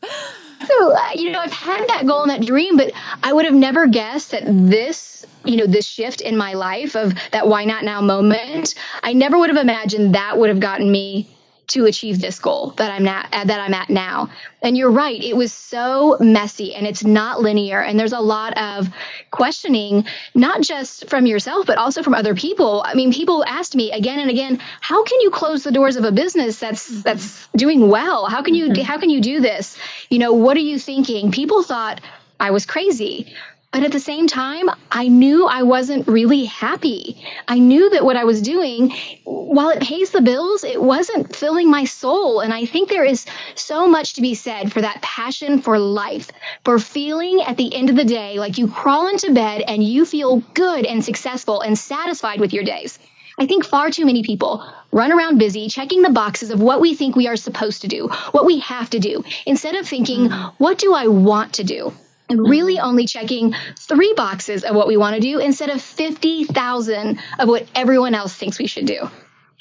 So, 0.65 0.93
uh, 0.93 1.09
you 1.15 1.31
know, 1.31 1.39
I've 1.39 1.51
had 1.51 1.87
that 1.89 2.05
goal 2.05 2.21
and 2.21 2.31
that 2.31 2.45
dream, 2.45 2.77
but 2.77 2.93
I 3.21 3.33
would 3.33 3.45
have 3.45 3.53
never 3.53 3.87
guessed 3.87 4.31
that 4.31 4.43
this, 4.45 5.12
you 5.45 5.57
know, 5.57 5.67
this 5.67 5.87
shift 5.87 6.21
in 6.21 6.37
my 6.37 6.53
life 6.53 6.95
of 6.95 7.13
that 7.31 7.47
why 7.47 7.65
not 7.65 7.83
now 7.83 8.01
moment, 8.01 8.75
I 9.01 9.13
never 9.13 9.37
would 9.37 9.49
have 9.49 9.61
imagined 9.61 10.15
that 10.15 10.37
would 10.37 10.49
have 10.49 10.59
gotten 10.59 10.89
me 10.89 11.29
to 11.65 11.85
achieve 11.85 12.19
this 12.19 12.39
goal 12.39 12.71
that 12.77 12.91
I'm 12.91 13.07
at 13.07 13.29
that 13.31 13.59
I'm 13.59 13.73
at 13.73 13.89
now. 13.89 14.29
And 14.61 14.77
you're 14.77 14.91
right, 14.91 15.21
it 15.21 15.35
was 15.35 15.53
so 15.53 16.17
messy 16.19 16.75
and 16.75 16.85
it's 16.85 17.03
not 17.03 17.41
linear 17.41 17.81
and 17.81 17.99
there's 17.99 18.13
a 18.13 18.19
lot 18.19 18.57
of 18.57 18.89
questioning 19.31 20.05
not 20.35 20.61
just 20.61 21.09
from 21.09 21.25
yourself 21.25 21.65
but 21.65 21.77
also 21.77 22.03
from 22.03 22.13
other 22.13 22.35
people. 22.35 22.83
I 22.85 22.95
mean, 22.95 23.13
people 23.13 23.43
asked 23.45 23.75
me 23.75 23.91
again 23.91 24.19
and 24.19 24.29
again, 24.29 24.59
how 24.81 25.03
can 25.03 25.21
you 25.21 25.31
close 25.31 25.63
the 25.63 25.71
doors 25.71 25.95
of 25.95 26.03
a 26.03 26.11
business 26.11 26.59
that's 26.59 26.89
mm-hmm. 26.89 27.01
that's 27.01 27.47
doing 27.55 27.89
well? 27.89 28.27
How 28.27 28.43
can 28.43 28.55
you 28.55 28.69
mm-hmm. 28.69 28.83
how 28.83 28.97
can 28.97 29.09
you 29.09 29.21
do 29.21 29.39
this? 29.39 29.77
You 30.09 30.19
know, 30.19 30.33
what 30.33 30.57
are 30.57 30.61
you 30.61 30.77
thinking? 30.77 31.31
People 31.31 31.63
thought 31.63 32.01
I 32.39 32.51
was 32.51 32.65
crazy. 32.65 33.33
But 33.73 33.81
at 33.81 33.91
the 33.91 33.99
same 33.99 34.27
time, 34.27 34.69
I 34.91 35.07
knew 35.07 35.47
I 35.47 35.63
wasn't 35.63 36.07
really 36.07 36.45
happy. 36.45 37.25
I 37.47 37.57
knew 37.57 37.89
that 37.89 38.05
what 38.05 38.15
I 38.15 38.23
was 38.23 38.39
doing, 38.43 38.93
while 39.23 39.69
it 39.69 39.81
pays 39.81 40.11
the 40.11 40.21
bills, 40.21 40.63
it 40.63 40.79
wasn't 40.79 41.35
filling 41.35 41.71
my 41.71 41.85
soul. 41.85 42.41
And 42.41 42.53
I 42.53 42.65
think 42.65 42.87
there 42.87 43.03
is 43.03 43.25
so 43.55 43.87
much 43.87 44.13
to 44.13 44.21
be 44.21 44.35
said 44.35 44.71
for 44.71 44.81
that 44.81 45.01
passion 45.01 45.59
for 45.59 45.79
life, 45.79 46.29
for 46.63 46.77
feeling 46.77 47.41
at 47.41 47.57
the 47.57 47.73
end 47.73 47.89
of 47.89 47.95
the 47.95 48.05
day 48.05 48.37
like 48.37 48.59
you 48.59 48.67
crawl 48.67 49.07
into 49.07 49.33
bed 49.33 49.63
and 49.67 49.83
you 49.83 50.05
feel 50.05 50.37
good 50.53 50.85
and 50.85 51.03
successful 51.03 51.61
and 51.61 51.75
satisfied 51.75 52.39
with 52.39 52.53
your 52.53 52.63
days. 52.63 52.99
I 53.39 53.47
think 53.47 53.65
far 53.65 53.89
too 53.89 54.05
many 54.05 54.21
people 54.21 54.63
run 54.91 55.11
around 55.11 55.39
busy 55.39 55.67
checking 55.67 56.03
the 56.03 56.11
boxes 56.11 56.51
of 56.51 56.61
what 56.61 56.79
we 56.79 56.93
think 56.93 57.15
we 57.15 57.27
are 57.27 57.35
supposed 57.35 57.81
to 57.81 57.87
do, 57.87 58.09
what 58.33 58.45
we 58.45 58.59
have 58.59 58.91
to 58.91 58.99
do, 58.99 59.23
instead 59.47 59.73
of 59.73 59.87
thinking, 59.87 60.29
what 60.59 60.77
do 60.77 60.93
I 60.93 61.07
want 61.07 61.53
to 61.53 61.63
do? 61.63 61.91
And 62.33 62.41
mm-hmm. 62.41 62.51
really 62.51 62.79
only 62.79 63.05
checking 63.05 63.55
three 63.79 64.13
boxes 64.17 64.63
of 64.63 64.75
what 64.75 64.87
we 64.87 64.97
want 64.97 65.15
to 65.15 65.21
do 65.21 65.39
instead 65.39 65.69
of 65.69 65.81
50,000 65.81 67.19
of 67.39 67.47
what 67.47 67.67
everyone 67.75 68.15
else 68.15 68.33
thinks 68.33 68.57
we 68.57 68.67
should 68.67 68.87
do. 68.87 69.09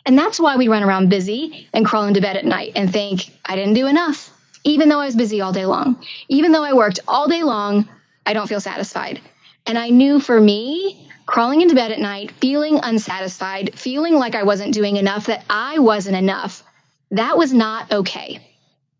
And 0.06 0.18
that's 0.18 0.40
why 0.40 0.56
we 0.56 0.68
run 0.68 0.82
around 0.82 1.10
busy 1.10 1.68
and 1.72 1.84
crawl 1.84 2.06
into 2.06 2.22
bed 2.22 2.36
at 2.36 2.44
night 2.44 2.72
and 2.74 2.90
think, 2.90 3.30
I 3.44 3.54
didn't 3.56 3.74
do 3.74 3.86
enough. 3.86 4.30
Even 4.64 4.88
though 4.88 5.00
I 5.00 5.06
was 5.06 5.14
busy 5.14 5.40
all 5.40 5.52
day 5.52 5.66
long, 5.66 6.02
even 6.28 6.52
though 6.52 6.64
I 6.64 6.72
worked 6.72 7.00
all 7.06 7.28
day 7.28 7.42
long, 7.42 7.88
I 8.24 8.32
don't 8.32 8.48
feel 8.48 8.60
satisfied. 8.60 9.20
And 9.66 9.76
I 9.76 9.90
knew 9.90 10.18
for 10.18 10.40
me, 10.40 11.08
crawling 11.26 11.60
into 11.60 11.74
bed 11.74 11.92
at 11.92 12.00
night, 12.00 12.32
feeling 12.32 12.80
unsatisfied, 12.82 13.78
feeling 13.78 14.14
like 14.14 14.34
I 14.34 14.44
wasn't 14.44 14.74
doing 14.74 14.96
enough, 14.96 15.26
that 15.26 15.44
I 15.50 15.78
wasn't 15.78 16.16
enough, 16.16 16.64
that 17.10 17.36
was 17.36 17.52
not 17.52 17.92
okay 17.92 18.51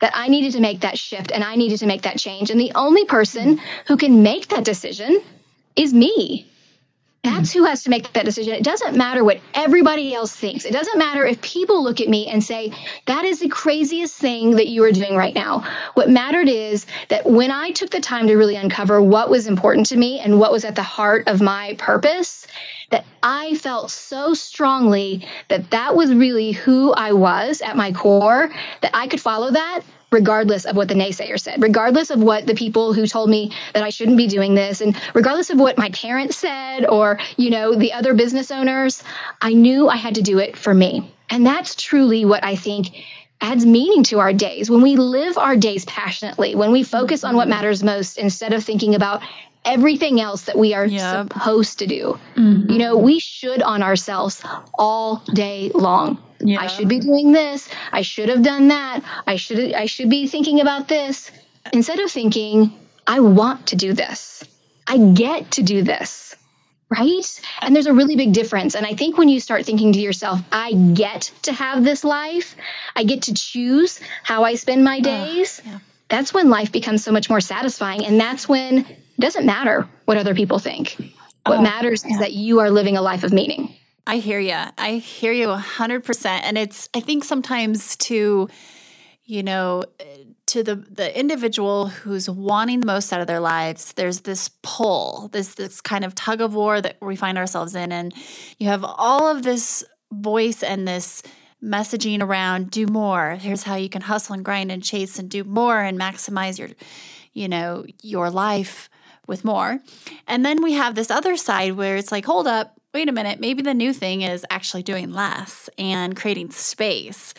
that 0.02 0.12
I 0.14 0.28
needed 0.28 0.52
to 0.54 0.60
make 0.60 0.80
that 0.80 0.98
shift 0.98 1.30
and 1.30 1.42
I 1.44 1.54
needed 1.54 1.78
to 1.78 1.86
make 1.86 2.02
that 2.02 2.18
change. 2.18 2.50
And 2.50 2.60
the 2.60 2.72
only 2.74 3.04
person 3.04 3.60
who 3.86 3.96
can 3.96 4.22
make 4.22 4.48
that 4.48 4.64
decision 4.64 5.22
is 5.76 5.94
me. 5.94 6.48
That's 7.22 7.52
who 7.52 7.62
has 7.62 7.84
to 7.84 7.90
make 7.90 8.12
that 8.14 8.24
decision. 8.24 8.54
It 8.54 8.64
doesn't 8.64 8.96
matter 8.96 9.22
what 9.22 9.38
everybody 9.54 10.12
else 10.12 10.34
thinks. 10.34 10.64
It 10.64 10.72
doesn't 10.72 10.98
matter 10.98 11.24
if 11.24 11.40
people 11.40 11.84
look 11.84 12.00
at 12.00 12.08
me 12.08 12.26
and 12.26 12.42
say, 12.42 12.72
that 13.06 13.24
is 13.24 13.38
the 13.38 13.48
craziest 13.48 14.16
thing 14.16 14.56
that 14.56 14.66
you 14.66 14.82
are 14.82 14.90
doing 14.90 15.14
right 15.14 15.32
now. 15.32 15.64
What 15.94 16.10
mattered 16.10 16.48
is 16.48 16.84
that 17.08 17.24
when 17.24 17.52
I 17.52 17.70
took 17.70 17.90
the 17.90 18.00
time 18.00 18.26
to 18.26 18.34
really 18.34 18.56
uncover 18.56 19.00
what 19.00 19.30
was 19.30 19.46
important 19.46 19.86
to 19.86 19.96
me 19.96 20.18
and 20.18 20.40
what 20.40 20.50
was 20.50 20.64
at 20.64 20.74
the 20.74 20.82
heart 20.82 21.28
of 21.28 21.40
my 21.40 21.76
purpose, 21.78 22.44
that 22.92 23.04
I 23.22 23.56
felt 23.56 23.90
so 23.90 24.34
strongly 24.34 25.26
that 25.48 25.70
that 25.70 25.96
was 25.96 26.14
really 26.14 26.52
who 26.52 26.92
I 26.92 27.12
was 27.12 27.60
at 27.60 27.76
my 27.76 27.92
core, 27.92 28.50
that 28.82 28.92
I 28.94 29.08
could 29.08 29.20
follow 29.20 29.50
that 29.50 29.82
regardless 30.12 30.66
of 30.66 30.76
what 30.76 30.88
the 30.88 30.94
naysayer 30.94 31.40
said, 31.40 31.62
regardless 31.62 32.10
of 32.10 32.22
what 32.22 32.46
the 32.46 32.54
people 32.54 32.92
who 32.92 33.06
told 33.06 33.30
me 33.30 33.50
that 33.72 33.82
I 33.82 33.88
shouldn't 33.88 34.18
be 34.18 34.26
doing 34.26 34.54
this, 34.54 34.82
and 34.82 34.94
regardless 35.14 35.48
of 35.48 35.58
what 35.58 35.78
my 35.78 35.88
parents 35.88 36.36
said 36.36 36.86
or, 36.86 37.18
you 37.38 37.48
know, 37.48 37.74
the 37.74 37.94
other 37.94 38.12
business 38.12 38.50
owners, 38.50 39.02
I 39.40 39.54
knew 39.54 39.88
I 39.88 39.96
had 39.96 40.16
to 40.16 40.22
do 40.22 40.38
it 40.38 40.56
for 40.56 40.72
me. 40.72 41.12
And 41.30 41.46
that's 41.46 41.74
truly 41.74 42.26
what 42.26 42.44
I 42.44 42.56
think 42.56 42.88
adds 43.40 43.64
meaning 43.66 44.04
to 44.04 44.20
our 44.20 44.32
days. 44.34 44.70
When 44.70 44.82
we 44.82 44.96
live 44.96 45.38
our 45.38 45.56
days 45.56 45.84
passionately, 45.86 46.54
when 46.54 46.70
we 46.70 46.84
focus 46.84 47.24
on 47.24 47.34
what 47.34 47.48
matters 47.48 47.82
most 47.82 48.18
instead 48.18 48.52
of 48.52 48.62
thinking 48.62 48.94
about 48.94 49.22
everything 49.64 50.20
else 50.20 50.42
that 50.42 50.58
we 50.58 50.74
are 50.74 50.86
yep. 50.86 51.32
supposed 51.32 51.78
to 51.78 51.86
do. 51.86 52.18
Mm-hmm. 52.36 52.70
You 52.70 52.78
know, 52.78 52.96
we 52.96 53.18
should 53.18 53.62
on 53.62 53.82
ourselves 53.82 54.42
all 54.74 55.22
day 55.32 55.70
long. 55.74 56.18
Yeah. 56.40 56.60
I 56.60 56.66
should 56.66 56.88
be 56.88 56.98
doing 56.98 57.32
this. 57.32 57.68
I 57.92 58.02
should 58.02 58.28
have 58.28 58.42
done 58.42 58.68
that. 58.68 59.02
I 59.26 59.36
should 59.36 59.72
I 59.74 59.86
should 59.86 60.10
be 60.10 60.26
thinking 60.26 60.60
about 60.60 60.88
this 60.88 61.30
instead 61.72 62.00
of 62.00 62.10
thinking 62.10 62.72
I 63.06 63.20
want 63.20 63.68
to 63.68 63.76
do 63.76 63.92
this. 63.92 64.44
I 64.86 64.98
get 64.98 65.52
to 65.52 65.62
do 65.62 65.82
this. 65.82 66.34
Right? 66.90 67.40
And 67.62 67.74
there's 67.74 67.86
a 67.86 67.94
really 67.94 68.16
big 68.16 68.34
difference. 68.34 68.74
And 68.74 68.84
I 68.84 68.92
think 68.92 69.16
when 69.16 69.30
you 69.30 69.40
start 69.40 69.64
thinking 69.64 69.94
to 69.94 69.98
yourself, 69.98 70.40
I 70.52 70.72
get 70.72 71.32
to 71.44 71.52
have 71.52 71.84
this 71.84 72.04
life, 72.04 72.54
I 72.94 73.04
get 73.04 73.22
to 73.22 73.34
choose 73.34 73.98
how 74.22 74.44
I 74.44 74.56
spend 74.56 74.84
my 74.84 75.00
days, 75.00 75.60
uh, 75.60 75.70
yeah. 75.70 75.78
that's 76.08 76.34
when 76.34 76.50
life 76.50 76.70
becomes 76.70 77.02
so 77.02 77.10
much 77.10 77.30
more 77.30 77.40
satisfying. 77.40 78.04
And 78.04 78.20
that's 78.20 78.46
when 78.46 78.80
it 78.80 78.98
doesn't 79.22 79.46
matter 79.46 79.88
what 80.04 80.16
other 80.16 80.34
people 80.34 80.58
think. 80.58 80.96
What 81.46 81.58
oh, 81.58 81.62
matters 81.62 82.04
yeah. 82.04 82.12
is 82.12 82.18
that 82.20 82.32
you 82.32 82.60
are 82.60 82.70
living 82.70 82.96
a 82.96 83.02
life 83.02 83.24
of 83.24 83.32
meaning. 83.32 83.74
I 84.06 84.18
hear 84.18 84.40
you. 84.40 84.58
I 84.78 84.94
hear 84.94 85.32
you 85.32 85.48
100%. 85.48 86.26
And 86.26 86.58
it's, 86.58 86.88
I 86.94 87.00
think 87.00 87.24
sometimes 87.24 87.96
to, 87.98 88.48
you 89.24 89.42
know, 89.42 89.84
to 90.52 90.62
the 90.62 90.74
the 90.74 91.18
individual 91.18 91.86
who's 91.88 92.28
wanting 92.28 92.80
the 92.80 92.86
most 92.86 93.10
out 93.10 93.22
of 93.22 93.26
their 93.26 93.40
lives 93.40 93.94
there's 93.94 94.20
this 94.20 94.50
pull 94.62 95.30
this 95.32 95.54
this 95.54 95.80
kind 95.80 96.04
of 96.04 96.14
tug 96.14 96.42
of 96.42 96.54
war 96.54 96.78
that 96.80 96.96
we 97.00 97.16
find 97.16 97.38
ourselves 97.38 97.74
in 97.74 97.90
and 97.90 98.12
you 98.58 98.66
have 98.66 98.84
all 98.84 99.30
of 99.30 99.44
this 99.44 99.82
voice 100.12 100.62
and 100.62 100.86
this 100.86 101.22
messaging 101.62 102.20
around 102.20 102.70
do 102.70 102.86
more 102.86 103.36
here's 103.40 103.62
how 103.62 103.76
you 103.76 103.88
can 103.88 104.02
hustle 104.02 104.34
and 104.34 104.44
grind 104.44 104.70
and 104.70 104.82
chase 104.82 105.18
and 105.18 105.30
do 105.30 105.42
more 105.42 105.80
and 105.80 105.98
maximize 105.98 106.58
your 106.58 106.68
you 107.32 107.48
know 107.48 107.86
your 108.02 108.28
life 108.28 108.90
with 109.26 109.44
more 109.44 109.80
and 110.26 110.44
then 110.44 110.62
we 110.62 110.72
have 110.72 110.94
this 110.94 111.10
other 111.10 111.36
side 111.36 111.72
where 111.72 111.96
it's 111.96 112.12
like 112.12 112.24
hold 112.24 112.46
up 112.46 112.78
wait 112.94 113.08
a 113.08 113.12
minute, 113.12 113.40
maybe 113.40 113.62
the 113.62 113.74
new 113.74 113.92
thing 113.92 114.22
is 114.22 114.44
actually 114.50 114.82
doing 114.82 115.12
less 115.12 115.70
and 115.78 116.14
creating 116.14 116.50
space. 116.50 117.32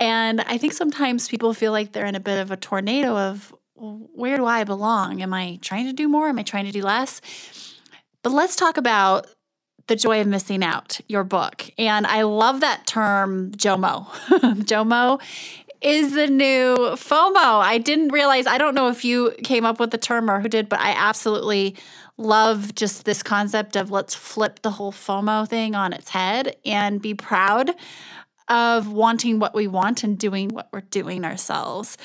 And 0.00 0.40
I 0.40 0.58
think 0.58 0.72
sometimes 0.72 1.28
people 1.28 1.54
feel 1.54 1.72
like 1.72 1.92
they're 1.92 2.06
in 2.06 2.16
a 2.16 2.20
bit 2.20 2.40
of 2.40 2.50
a 2.50 2.56
tornado 2.56 3.16
of 3.16 3.54
where 3.76 4.36
do 4.36 4.44
I 4.44 4.64
belong? 4.64 5.22
Am 5.22 5.32
I 5.32 5.58
trying 5.62 5.86
to 5.86 5.92
do 5.92 6.08
more? 6.08 6.28
Am 6.28 6.38
I 6.38 6.42
trying 6.42 6.64
to 6.64 6.72
do 6.72 6.82
less? 6.82 7.20
But 8.24 8.32
let's 8.32 8.56
talk 8.56 8.76
about 8.76 9.28
the 9.86 9.94
Joy 9.94 10.20
of 10.20 10.26
Missing 10.26 10.64
Out, 10.64 11.00
your 11.08 11.24
book. 11.24 11.70
And 11.78 12.06
I 12.06 12.22
love 12.22 12.60
that 12.60 12.86
term, 12.86 13.52
JOMO. 13.52 14.06
JOMO 14.64 15.20
is 15.80 16.14
the 16.14 16.26
new 16.26 16.76
FOMO. 16.76 17.60
I 17.60 17.78
didn't 17.78 18.08
realize, 18.08 18.46
I 18.46 18.58
don't 18.58 18.74
know 18.74 18.88
if 18.88 19.04
you 19.04 19.34
came 19.44 19.64
up 19.64 19.78
with 19.80 19.90
the 19.90 19.98
term 19.98 20.30
or 20.30 20.40
who 20.40 20.48
did, 20.48 20.68
but 20.68 20.80
I 20.80 20.90
absolutely 20.90 21.76
love 22.16 22.74
just 22.74 23.04
this 23.04 23.22
concept 23.22 23.76
of 23.76 23.90
let's 23.90 24.14
flip 24.14 24.62
the 24.62 24.72
whole 24.72 24.92
FOMO 24.92 25.48
thing 25.48 25.74
on 25.74 25.92
its 25.92 26.10
head 26.10 26.56
and 26.64 27.00
be 27.00 27.14
proud 27.14 27.70
of 28.48 28.88
wanting 28.88 29.38
what 29.38 29.54
we 29.54 29.66
want 29.66 30.02
and 30.02 30.18
doing 30.18 30.48
what 30.48 30.68
we're 30.72 30.80
doing 30.80 31.24
ourselves 31.24 31.96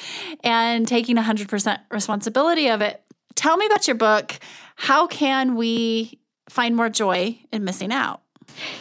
and 0.44 0.88
taking 0.88 1.16
100% 1.16 1.80
responsibility 1.90 2.68
of 2.70 2.82
it. 2.82 3.02
Tell 3.36 3.58
me 3.58 3.66
about 3.66 3.88
your 3.88 3.96
book. 3.96 4.40
How 4.76 5.08
can 5.08 5.56
we 5.56 6.20
find 6.50 6.76
more 6.76 6.90
joy 6.90 7.40
in 7.52 7.64
missing 7.64 7.92
out? 7.92 8.22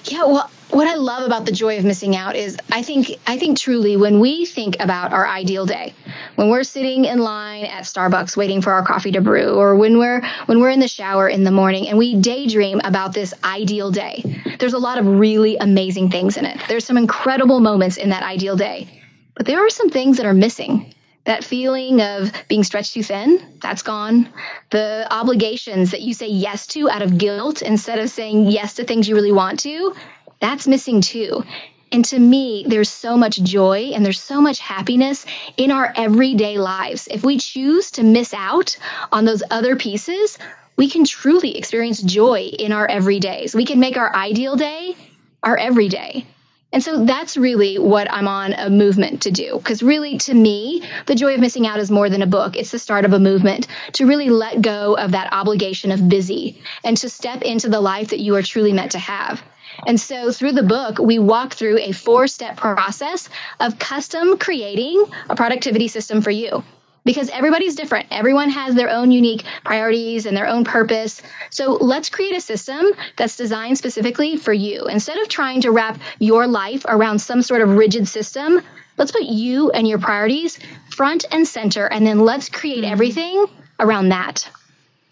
Yeah, 0.04 0.24
well, 0.24 0.50
what 0.72 0.88
I 0.88 0.94
love 0.94 1.26
about 1.26 1.44
the 1.44 1.52
joy 1.52 1.76
of 1.78 1.84
missing 1.84 2.16
out 2.16 2.34
is 2.34 2.56
I 2.70 2.82
think 2.82 3.18
I 3.26 3.38
think 3.38 3.58
truly 3.58 3.96
when 3.96 4.20
we 4.20 4.46
think 4.46 4.76
about 4.80 5.12
our 5.12 5.28
ideal 5.28 5.66
day, 5.66 5.94
when 6.36 6.48
we're 6.48 6.64
sitting 6.64 7.04
in 7.04 7.18
line 7.18 7.64
at 7.66 7.84
Starbucks 7.84 8.36
waiting 8.36 8.62
for 8.62 8.72
our 8.72 8.84
coffee 8.84 9.12
to 9.12 9.20
brew 9.20 9.54
or 9.54 9.76
when 9.76 9.98
we're 9.98 10.22
when 10.46 10.60
we're 10.60 10.70
in 10.70 10.80
the 10.80 10.88
shower 10.88 11.28
in 11.28 11.44
the 11.44 11.50
morning 11.50 11.88
and 11.88 11.98
we 11.98 12.14
daydream 12.14 12.80
about 12.84 13.12
this 13.12 13.34
ideal 13.44 13.90
day. 13.90 14.40
There's 14.58 14.72
a 14.72 14.78
lot 14.78 14.98
of 14.98 15.06
really 15.06 15.58
amazing 15.58 16.10
things 16.10 16.38
in 16.38 16.46
it. 16.46 16.58
There's 16.68 16.86
some 16.86 16.96
incredible 16.96 17.60
moments 17.60 17.98
in 17.98 18.08
that 18.08 18.22
ideal 18.22 18.56
day. 18.56 19.02
But 19.34 19.46
there 19.46 19.64
are 19.66 19.70
some 19.70 19.90
things 19.90 20.16
that 20.16 20.26
are 20.26 20.34
missing. 20.34 20.94
That 21.24 21.44
feeling 21.44 22.00
of 22.02 22.32
being 22.48 22.64
stretched 22.64 22.94
too 22.94 23.04
thin, 23.04 23.58
that's 23.60 23.82
gone. 23.82 24.28
The 24.70 25.06
obligations 25.08 25.92
that 25.92 26.00
you 26.00 26.14
say 26.14 26.26
yes 26.26 26.66
to 26.68 26.90
out 26.90 27.02
of 27.02 27.16
guilt 27.16 27.62
instead 27.62 28.00
of 28.00 28.10
saying 28.10 28.50
yes 28.50 28.74
to 28.74 28.84
things 28.84 29.08
you 29.08 29.14
really 29.14 29.30
want 29.30 29.60
to, 29.60 29.94
that's 30.42 30.66
missing 30.66 31.00
too. 31.00 31.44
And 31.92 32.04
to 32.06 32.18
me, 32.18 32.64
there's 32.66 32.88
so 32.88 33.16
much 33.16 33.42
joy 33.42 33.92
and 33.94 34.04
there's 34.04 34.20
so 34.20 34.40
much 34.40 34.58
happiness 34.58 35.24
in 35.56 35.70
our 35.70 35.92
everyday 35.94 36.58
lives. 36.58 37.06
If 37.08 37.22
we 37.22 37.38
choose 37.38 37.92
to 37.92 38.02
miss 38.02 38.34
out 38.34 38.76
on 39.12 39.24
those 39.24 39.42
other 39.50 39.76
pieces, 39.76 40.38
we 40.76 40.90
can 40.90 41.04
truly 41.04 41.56
experience 41.56 42.02
joy 42.02 42.50
in 42.58 42.72
our 42.72 42.88
everydays. 42.88 43.54
We 43.54 43.66
can 43.66 43.78
make 43.78 43.96
our 43.96 44.14
ideal 44.14 44.56
day 44.56 44.96
our 45.42 45.56
everyday. 45.56 46.26
And 46.72 46.82
so 46.82 47.04
that's 47.04 47.36
really 47.36 47.78
what 47.78 48.10
I'm 48.10 48.26
on 48.26 48.54
a 48.54 48.70
movement 48.70 49.22
to 49.22 49.30
do. 49.30 49.58
Because 49.58 49.82
really, 49.82 50.16
to 50.18 50.34
me, 50.34 50.82
The 51.06 51.14
Joy 51.14 51.34
of 51.34 51.40
Missing 51.40 51.66
Out 51.66 51.78
is 51.78 51.90
more 51.90 52.08
than 52.08 52.22
a 52.22 52.26
book. 52.26 52.56
It's 52.56 52.70
the 52.70 52.78
start 52.78 53.04
of 53.04 53.12
a 53.12 53.18
movement 53.20 53.66
to 53.94 54.06
really 54.06 54.30
let 54.30 54.62
go 54.62 54.96
of 54.96 55.12
that 55.12 55.32
obligation 55.32 55.92
of 55.92 56.08
busy 56.08 56.62
and 56.82 56.96
to 56.96 57.10
step 57.10 57.42
into 57.42 57.68
the 57.68 57.80
life 57.80 58.08
that 58.08 58.20
you 58.20 58.34
are 58.36 58.42
truly 58.42 58.72
meant 58.72 58.92
to 58.92 58.98
have. 58.98 59.42
And 59.86 60.00
so 60.00 60.32
through 60.32 60.52
the 60.52 60.62
book, 60.62 60.98
we 60.98 61.18
walk 61.18 61.54
through 61.54 61.78
a 61.78 61.92
four 61.92 62.26
step 62.26 62.56
process 62.56 63.28
of 63.60 63.78
custom 63.78 64.38
creating 64.38 65.04
a 65.28 65.36
productivity 65.36 65.88
system 65.88 66.22
for 66.22 66.30
you 66.30 66.62
because 67.04 67.28
everybody's 67.30 67.74
different. 67.74 68.06
Everyone 68.10 68.50
has 68.50 68.74
their 68.74 68.90
own 68.90 69.10
unique 69.10 69.44
priorities 69.64 70.26
and 70.26 70.36
their 70.36 70.46
own 70.46 70.64
purpose. 70.64 71.20
So 71.50 71.72
let's 71.72 72.10
create 72.10 72.36
a 72.36 72.40
system 72.40 72.84
that's 73.16 73.36
designed 73.36 73.78
specifically 73.78 74.36
for 74.36 74.52
you. 74.52 74.86
Instead 74.86 75.18
of 75.18 75.28
trying 75.28 75.62
to 75.62 75.72
wrap 75.72 76.00
your 76.18 76.46
life 76.46 76.84
around 76.86 77.18
some 77.18 77.42
sort 77.42 77.62
of 77.62 77.70
rigid 77.70 78.06
system, 78.08 78.62
let's 78.96 79.12
put 79.12 79.22
you 79.22 79.70
and 79.70 79.86
your 79.86 79.98
priorities 79.98 80.58
front 80.90 81.24
and 81.30 81.46
center, 81.46 81.86
and 81.86 82.06
then 82.06 82.20
let's 82.20 82.48
create 82.48 82.84
everything 82.84 83.46
around 83.80 84.10
that. 84.10 84.48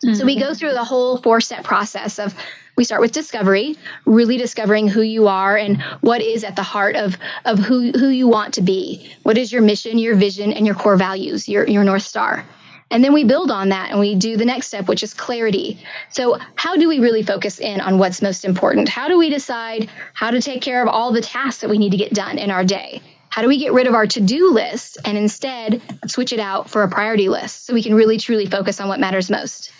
Mm-hmm. 0.04 0.14
So 0.14 0.24
we 0.24 0.38
go 0.38 0.54
through 0.54 0.72
the 0.72 0.84
whole 0.84 1.18
four 1.18 1.40
step 1.40 1.64
process 1.64 2.18
of 2.18 2.34
we 2.76 2.84
start 2.84 3.02
with 3.02 3.12
discovery, 3.12 3.76
really 4.06 4.38
discovering 4.38 4.88
who 4.88 5.02
you 5.02 5.28
are 5.28 5.56
and 5.56 5.82
what 6.00 6.22
is 6.22 6.44
at 6.44 6.56
the 6.56 6.62
heart 6.62 6.96
of, 6.96 7.18
of 7.44 7.58
who, 7.58 7.90
who 7.90 8.08
you 8.08 8.26
want 8.26 8.54
to 8.54 8.62
be. 8.62 9.12
What 9.22 9.36
is 9.36 9.52
your 9.52 9.60
mission, 9.60 9.98
your 9.98 10.14
vision, 10.14 10.54
and 10.54 10.64
your 10.64 10.74
core 10.74 10.96
values, 10.96 11.46
your, 11.46 11.68
your 11.68 11.84
North 11.84 12.04
Star. 12.04 12.46
And 12.90 13.04
then 13.04 13.12
we 13.12 13.24
build 13.24 13.50
on 13.50 13.68
that 13.68 13.90
and 13.90 14.00
we 14.00 14.14
do 14.14 14.36
the 14.36 14.46
next 14.46 14.68
step, 14.68 14.88
which 14.88 15.02
is 15.02 15.12
clarity. 15.12 15.78
So, 16.08 16.38
how 16.56 16.76
do 16.76 16.88
we 16.88 16.98
really 16.98 17.22
focus 17.22 17.60
in 17.60 17.80
on 17.80 17.98
what's 17.98 18.22
most 18.22 18.44
important? 18.44 18.88
How 18.88 19.08
do 19.08 19.18
we 19.18 19.30
decide 19.30 19.90
how 20.12 20.30
to 20.30 20.40
take 20.40 20.62
care 20.62 20.82
of 20.82 20.88
all 20.88 21.12
the 21.12 21.20
tasks 21.20 21.60
that 21.60 21.70
we 21.70 21.78
need 21.78 21.90
to 21.90 21.98
get 21.98 22.14
done 22.14 22.38
in 22.38 22.50
our 22.50 22.64
day? 22.64 23.02
How 23.28 23.42
do 23.42 23.48
we 23.48 23.58
get 23.58 23.72
rid 23.72 23.86
of 23.86 23.94
our 23.94 24.06
to 24.08 24.20
do 24.20 24.50
list 24.50 24.98
and 25.04 25.16
instead 25.16 25.80
switch 26.06 26.32
it 26.32 26.40
out 26.40 26.68
for 26.68 26.82
a 26.82 26.88
priority 26.88 27.28
list 27.28 27.64
so 27.64 27.74
we 27.74 27.82
can 27.82 27.94
really 27.94 28.18
truly 28.18 28.46
focus 28.46 28.80
on 28.80 28.88
what 28.88 28.98
matters 28.98 29.30
most? 29.30 29.70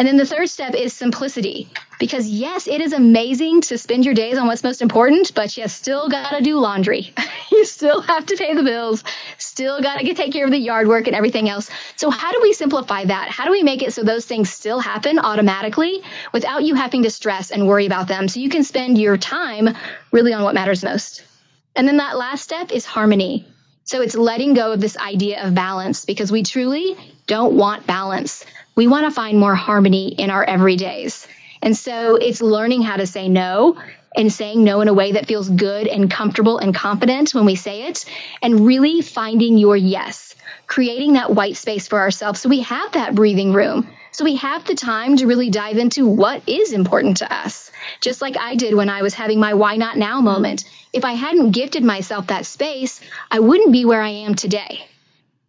And 0.00 0.08
then 0.08 0.16
the 0.16 0.24
third 0.24 0.48
step 0.48 0.74
is 0.74 0.94
simplicity. 0.94 1.68
Because 1.98 2.26
yes, 2.26 2.66
it 2.66 2.80
is 2.80 2.94
amazing 2.94 3.60
to 3.60 3.76
spend 3.76 4.06
your 4.06 4.14
days 4.14 4.38
on 4.38 4.46
what's 4.46 4.64
most 4.64 4.80
important, 4.80 5.34
but 5.34 5.54
you 5.58 5.68
still 5.68 6.08
got 6.08 6.30
to 6.30 6.42
do 6.42 6.58
laundry. 6.58 7.12
you 7.52 7.66
still 7.66 8.00
have 8.00 8.24
to 8.24 8.36
pay 8.38 8.54
the 8.54 8.62
bills, 8.62 9.04
still 9.36 9.82
got 9.82 9.98
to 9.98 10.14
take 10.14 10.32
care 10.32 10.46
of 10.46 10.52
the 10.52 10.58
yard 10.58 10.88
work 10.88 11.06
and 11.06 11.14
everything 11.14 11.50
else. 11.50 11.68
So, 11.96 12.08
how 12.08 12.32
do 12.32 12.40
we 12.40 12.54
simplify 12.54 13.04
that? 13.04 13.28
How 13.28 13.44
do 13.44 13.50
we 13.50 13.62
make 13.62 13.82
it 13.82 13.92
so 13.92 14.02
those 14.02 14.24
things 14.24 14.48
still 14.48 14.80
happen 14.80 15.18
automatically 15.18 16.02
without 16.32 16.62
you 16.62 16.76
having 16.76 17.02
to 17.02 17.10
stress 17.10 17.50
and 17.50 17.68
worry 17.68 17.84
about 17.84 18.08
them 18.08 18.26
so 18.26 18.40
you 18.40 18.48
can 18.48 18.64
spend 18.64 18.96
your 18.96 19.18
time 19.18 19.76
really 20.12 20.32
on 20.32 20.42
what 20.42 20.54
matters 20.54 20.82
most? 20.82 21.24
And 21.76 21.86
then 21.86 21.98
that 21.98 22.16
last 22.16 22.42
step 22.42 22.72
is 22.72 22.86
harmony. 22.86 23.46
So, 23.84 24.00
it's 24.00 24.14
letting 24.14 24.54
go 24.54 24.72
of 24.72 24.80
this 24.80 24.96
idea 24.96 25.44
of 25.44 25.54
balance 25.54 26.06
because 26.06 26.32
we 26.32 26.42
truly 26.42 26.96
don't 27.26 27.54
want 27.54 27.86
balance 27.86 28.46
we 28.80 28.86
want 28.86 29.04
to 29.04 29.10
find 29.10 29.38
more 29.38 29.54
harmony 29.54 30.08
in 30.08 30.30
our 30.30 30.46
everydays. 30.46 31.26
And 31.60 31.76
so 31.76 32.16
it's 32.16 32.40
learning 32.40 32.80
how 32.80 32.96
to 32.96 33.06
say 33.06 33.28
no 33.28 33.76
and 34.16 34.32
saying 34.32 34.64
no 34.64 34.80
in 34.80 34.88
a 34.88 34.94
way 34.94 35.12
that 35.12 35.26
feels 35.26 35.50
good 35.50 35.86
and 35.86 36.10
comfortable 36.10 36.56
and 36.56 36.74
confident 36.74 37.34
when 37.34 37.44
we 37.44 37.56
say 37.56 37.88
it, 37.88 38.06
and 38.40 38.66
really 38.66 39.02
finding 39.02 39.58
your 39.58 39.76
yes, 39.76 40.34
creating 40.66 41.12
that 41.12 41.34
white 41.34 41.58
space 41.58 41.88
for 41.88 41.98
ourselves 41.98 42.40
so 42.40 42.48
we 42.48 42.62
have 42.62 42.92
that 42.92 43.14
breathing 43.14 43.52
room. 43.52 43.86
So 44.12 44.24
we 44.24 44.36
have 44.36 44.64
the 44.64 44.74
time 44.74 45.18
to 45.18 45.26
really 45.26 45.50
dive 45.50 45.76
into 45.76 46.06
what 46.06 46.48
is 46.48 46.72
important 46.72 47.18
to 47.18 47.30
us. 47.30 47.70
Just 48.00 48.22
like 48.22 48.38
I 48.38 48.56
did 48.56 48.74
when 48.74 48.88
I 48.88 49.02
was 49.02 49.12
having 49.12 49.40
my 49.40 49.52
why 49.52 49.76
not 49.76 49.98
now 49.98 50.22
moment. 50.22 50.64
If 50.94 51.04
I 51.04 51.12
hadn't 51.12 51.50
gifted 51.50 51.84
myself 51.84 52.28
that 52.28 52.46
space, 52.46 52.98
I 53.30 53.40
wouldn't 53.40 53.72
be 53.72 53.84
where 53.84 54.00
I 54.00 54.24
am 54.24 54.36
today. 54.36 54.86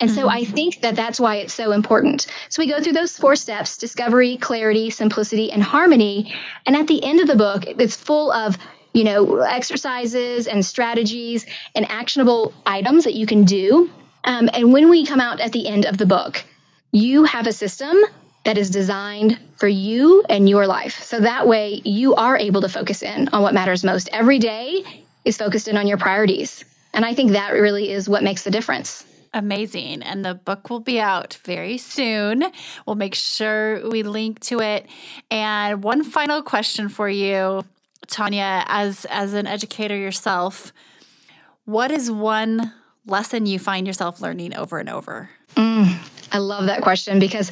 And 0.01 0.11
so 0.11 0.27
I 0.27 0.41
mm-hmm. 0.41 0.53
think 0.53 0.81
that 0.81 0.95
that's 0.95 1.19
why 1.19 1.37
it's 1.37 1.53
so 1.53 1.71
important. 1.71 2.25
So 2.49 2.61
we 2.61 2.67
go 2.67 2.81
through 2.81 2.93
those 2.93 3.15
four 3.15 3.35
steps 3.35 3.77
discovery, 3.77 4.37
clarity, 4.37 4.89
simplicity, 4.89 5.51
and 5.51 5.63
harmony. 5.63 6.33
And 6.65 6.75
at 6.75 6.87
the 6.87 7.03
end 7.03 7.21
of 7.21 7.27
the 7.27 7.35
book, 7.35 7.63
it's 7.67 7.95
full 7.95 8.31
of 8.31 8.57
you 8.93 9.03
know, 9.03 9.39
exercises 9.39 10.47
and 10.47 10.65
strategies 10.65 11.45
and 11.75 11.89
actionable 11.89 12.53
items 12.65 13.05
that 13.05 13.13
you 13.13 13.25
can 13.25 13.45
do. 13.45 13.89
Um, 14.23 14.49
and 14.53 14.73
when 14.73 14.89
we 14.89 15.05
come 15.05 15.19
out 15.19 15.39
at 15.39 15.51
the 15.51 15.67
end 15.67 15.85
of 15.85 15.97
the 15.97 16.05
book, 16.05 16.43
you 16.91 17.23
have 17.23 17.47
a 17.47 17.53
system 17.53 17.95
that 18.43 18.57
is 18.57 18.69
designed 18.69 19.39
for 19.57 19.67
you 19.67 20.23
and 20.27 20.49
your 20.49 20.67
life. 20.67 21.03
So 21.03 21.21
that 21.21 21.47
way 21.47 21.81
you 21.85 22.15
are 22.15 22.37
able 22.37 22.61
to 22.61 22.69
focus 22.69 23.01
in 23.01 23.29
on 23.29 23.43
what 23.43 23.53
matters 23.53 23.83
most. 23.83 24.09
Every 24.11 24.39
day 24.39 24.83
is 25.23 25.37
focused 25.37 25.67
in 25.67 25.77
on 25.77 25.87
your 25.87 25.97
priorities. 25.97 26.65
And 26.93 27.05
I 27.05 27.13
think 27.13 27.31
that 27.31 27.51
really 27.51 27.89
is 27.89 28.09
what 28.09 28.23
makes 28.23 28.43
the 28.43 28.51
difference. 28.51 29.05
Amazing. 29.33 30.03
And 30.03 30.25
the 30.25 30.35
book 30.35 30.69
will 30.69 30.81
be 30.81 30.99
out 30.99 31.39
very 31.45 31.77
soon. 31.77 32.43
We'll 32.85 32.97
make 32.97 33.15
sure 33.15 33.87
we 33.89 34.03
link 34.03 34.41
to 34.41 34.59
it. 34.59 34.87
And 35.29 35.83
one 35.83 36.03
final 36.03 36.41
question 36.41 36.89
for 36.89 37.07
you, 37.07 37.63
Tonya, 38.07 38.65
as 38.67 39.05
as 39.05 39.33
an 39.33 39.47
educator 39.47 39.95
yourself, 39.95 40.73
what 41.63 41.91
is 41.91 42.11
one 42.11 42.73
lesson 43.05 43.45
you 43.45 43.57
find 43.57 43.87
yourself 43.87 44.19
learning 44.19 44.55
over 44.55 44.79
and 44.79 44.89
over? 44.89 45.29
Mm, 45.55 45.95
I 46.31 46.37
love 46.39 46.65
that 46.65 46.81
question 46.81 47.19
because 47.19 47.51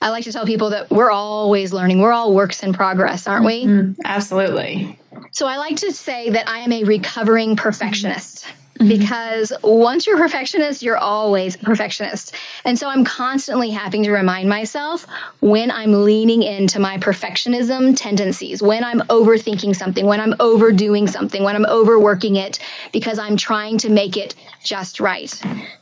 I 0.00 0.10
like 0.10 0.24
to 0.24 0.32
tell 0.32 0.46
people 0.46 0.70
that 0.70 0.90
we're 0.90 1.10
always 1.10 1.72
learning. 1.72 2.00
We're 2.00 2.12
all 2.12 2.34
works 2.34 2.62
in 2.62 2.72
progress, 2.72 3.28
aren't 3.28 3.46
we? 3.46 3.64
Mm, 3.64 3.96
absolutely. 4.04 4.98
So 5.30 5.46
I 5.46 5.56
like 5.56 5.76
to 5.76 5.92
say 5.92 6.30
that 6.30 6.48
I 6.48 6.58
am 6.60 6.72
a 6.72 6.84
recovering 6.84 7.56
perfectionist. 7.56 8.46
Mm-hmm. 8.78 8.88
Because 8.88 9.52
once 9.62 10.06
you're 10.06 10.16
a 10.16 10.20
perfectionist, 10.20 10.82
you're 10.82 10.96
always 10.96 11.56
a 11.56 11.58
perfectionist. 11.58 12.34
And 12.64 12.78
so 12.78 12.88
I'm 12.88 13.04
constantly 13.04 13.70
having 13.70 14.04
to 14.04 14.12
remind 14.12 14.48
myself 14.48 15.06
when 15.40 15.70
I'm 15.70 15.92
leaning 16.04 16.42
into 16.42 16.80
my 16.80 16.98
perfectionism 16.98 17.96
tendencies, 17.96 18.62
when 18.62 18.82
I'm 18.82 19.00
overthinking 19.00 19.76
something, 19.76 20.06
when 20.06 20.20
I'm 20.20 20.34
overdoing 20.40 21.06
something, 21.06 21.42
when 21.42 21.54
I'm 21.54 21.66
overworking 21.66 22.36
it, 22.36 22.58
because 22.92 23.18
I'm 23.18 23.36
trying 23.36 23.78
to 23.78 23.90
make 23.90 24.16
it 24.16 24.34
just 24.64 25.00
right. 25.00 25.30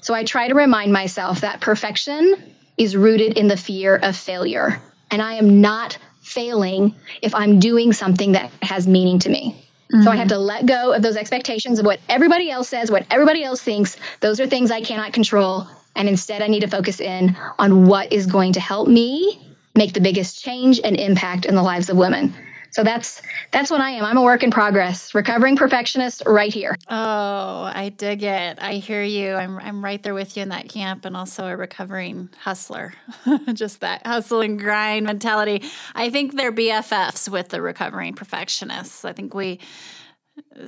So 0.01 0.13
I 0.13 0.25
try 0.25 0.49
to 0.49 0.55
remind 0.55 0.93
myself 0.93 1.43
that 1.43 1.61
perfection 1.61 2.35
is 2.77 2.97
rooted 2.97 3.39
in 3.39 3.47
the 3.47 3.57
fear 3.57 3.95
of 3.95 4.17
failure. 4.17 4.81
And 5.11 5.23
I 5.23 5.35
am 5.35 5.61
not 5.61 5.99
failing 6.23 6.95
if 7.23 7.35
I'm 7.35 7.59
doing 7.61 7.93
something 7.93 8.33
that 8.33 8.51
has 8.63 8.87
meaning 8.87 9.19
to 9.21 9.29
me. 9.29 9.57
Mm-hmm. 9.93 10.05
So 10.05 10.11
I 10.11 10.17
have 10.17 10.29
to 10.29 10.39
let 10.39 10.67
go 10.67 10.93
of 10.93 11.03
those 11.03 11.17
expectations 11.17 11.79
of 11.81 11.87
what 11.87 12.01
everybody 12.09 12.51
else 12.51 12.69
says, 12.69 12.91
what 12.91 13.07
everybody 13.11 13.43
else 13.43 13.61
thinks. 13.61 13.97
Those 14.21 14.39
are 14.39 14.47
things 14.47 14.71
I 14.71 14.83
cannot 14.83 15.13
control. 15.13 15.67
And 15.97 16.09
instead, 16.09 16.43
I 16.43 16.47
need 16.47 16.61
to 16.61 16.69
focus 16.69 17.01
in 17.01 17.37
on 17.59 17.87
what 17.87 18.13
is 18.13 18.27
going 18.27 18.53
to 18.53 18.61
help 18.61 18.87
me 18.87 19.55
make 19.75 19.93
the 19.93 20.01
biggest 20.01 20.43
change 20.43 20.81
and 20.83 20.97
impact 20.97 21.45
in 21.45 21.57
the 21.57 21.63
lives 21.63 21.91
of 21.91 21.97
women. 21.97 22.35
So 22.71 22.85
that's 22.85 23.21
that's 23.51 23.71
what 23.71 23.81
I 23.81 23.91
am. 23.91 24.05
I'm 24.05 24.17
a 24.17 24.23
work 24.23 24.43
in 24.43 24.51
progress, 24.51 25.15
recovering 25.15 25.57
perfectionist 25.57 26.23
right 26.27 26.53
here. 26.53 26.77
Oh, 26.89 27.63
I 27.65 27.93
dig 27.97 28.23
it. 28.23 28.59
I 28.61 28.75
hear 28.75 29.03
you. 29.03 29.35
I'm 29.35 29.59
I'm 29.59 29.85
right 29.85 30.03
there 30.03 30.15
with 30.15 30.37
you 30.37 30.43
in 30.43 30.51
that 30.51 30.69
camp 30.69 31.05
and 31.05 31.17
also 31.17 31.47
a 31.47 31.57
recovering 31.57 32.29
hustler. 32.39 32.95
Just 33.53 33.81
that 33.81 34.07
hustle 34.07 34.41
and 34.41 34.59
grind 34.59 35.07
mentality. 35.07 35.63
I 35.95 36.11
think 36.11 36.37
they're 36.37 36.53
BFFs 36.53 37.29
with 37.29 37.49
the 37.49 37.61
recovering 37.61 38.15
perfectionists. 38.15 39.05
I 39.05 39.13
think 39.13 39.35
we 39.35 39.59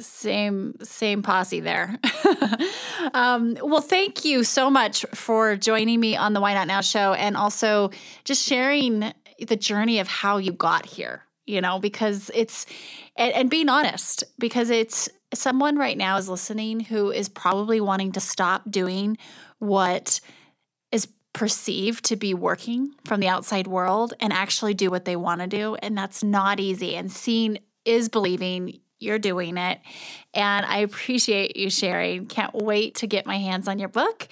same 0.00 0.74
same 0.82 1.22
posse 1.22 1.60
there. 1.60 1.98
um, 3.14 3.56
well, 3.62 3.80
thank 3.80 4.24
you 4.24 4.44
so 4.44 4.70
much 4.70 5.04
for 5.14 5.56
joining 5.56 6.00
me 6.00 6.16
on 6.16 6.32
the 6.32 6.40
Why 6.40 6.54
Not 6.54 6.66
Now 6.66 6.80
show 6.80 7.14
and 7.14 7.36
also 7.36 7.90
just 8.24 8.44
sharing 8.44 9.12
the 9.46 9.56
journey 9.56 9.98
of 9.98 10.08
how 10.08 10.38
you 10.38 10.52
got 10.52 10.86
here 10.86 11.24
you 11.46 11.60
know, 11.60 11.78
because 11.78 12.30
it's, 12.34 12.66
and, 13.16 13.32
and 13.34 13.50
being 13.50 13.68
honest, 13.68 14.24
because 14.38 14.70
it's 14.70 15.08
someone 15.34 15.76
right 15.76 15.96
now 15.96 16.16
is 16.16 16.28
listening 16.28 16.80
who 16.80 17.10
is 17.10 17.28
probably 17.28 17.80
wanting 17.80 18.12
to 18.12 18.20
stop 18.20 18.70
doing 18.70 19.16
what 19.58 20.20
is 20.90 21.08
perceived 21.32 22.04
to 22.04 22.16
be 22.16 22.34
working 22.34 22.92
from 23.04 23.20
the 23.20 23.28
outside 23.28 23.66
world 23.66 24.14
and 24.20 24.32
actually 24.32 24.74
do 24.74 24.90
what 24.90 25.04
they 25.04 25.16
want 25.16 25.40
to 25.40 25.46
do. 25.46 25.74
And 25.76 25.96
that's 25.96 26.22
not 26.22 26.60
easy. 26.60 26.94
And 26.96 27.10
seeing 27.10 27.58
is 27.84 28.08
believing 28.08 28.80
you're 28.98 29.18
doing 29.18 29.56
it. 29.56 29.80
And 30.32 30.64
I 30.64 30.78
appreciate 30.78 31.56
you 31.56 31.70
sharing. 31.70 32.26
Can't 32.26 32.54
wait 32.54 32.96
to 32.96 33.06
get 33.06 33.26
my 33.26 33.38
hands 33.38 33.66
on 33.66 33.78
your 33.78 33.88
book. 33.88 34.28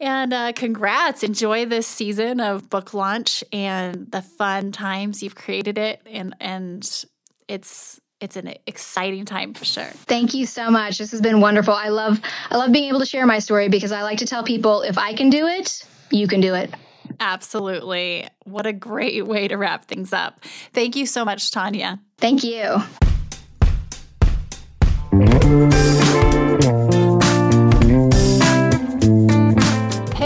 And 0.00 0.32
uh, 0.32 0.52
congrats. 0.54 1.22
Enjoy 1.22 1.66
this 1.66 1.86
season 1.86 2.40
of 2.40 2.70
book 2.70 2.94
launch 2.94 3.44
and 3.52 4.10
the 4.10 4.22
fun 4.22 4.72
times 4.72 5.22
you've 5.22 5.34
created 5.34 5.76
it. 5.76 6.00
And, 6.06 6.34
and 6.40 7.04
it's, 7.46 8.00
it's 8.18 8.36
an 8.36 8.54
exciting 8.66 9.26
time 9.26 9.52
for 9.52 9.66
sure. 9.66 9.84
Thank 9.84 10.32
you 10.32 10.46
so 10.46 10.70
much. 10.70 10.98
This 10.98 11.10
has 11.10 11.20
been 11.20 11.40
wonderful. 11.40 11.74
I 11.74 11.88
love 11.88 12.20
I 12.50 12.56
love 12.56 12.72
being 12.72 12.88
able 12.88 13.00
to 13.00 13.06
share 13.06 13.26
my 13.26 13.38
story 13.38 13.68
because 13.68 13.92
I 13.92 14.02
like 14.02 14.18
to 14.18 14.26
tell 14.26 14.42
people 14.42 14.82
if 14.82 14.98
I 14.98 15.14
can 15.14 15.30
do 15.30 15.46
it, 15.46 15.86
you 16.10 16.26
can 16.28 16.40
do 16.40 16.54
it. 16.54 16.72
Absolutely. 17.18 18.28
What 18.44 18.66
a 18.66 18.72
great 18.72 19.26
way 19.26 19.48
to 19.48 19.56
wrap 19.56 19.86
things 19.86 20.12
up. 20.12 20.44
Thank 20.72 20.96
you 20.96 21.06
so 21.06 21.24
much, 21.24 21.50
Tonya. 21.50 21.98
Thank 22.18 22.44
you. 22.44 22.82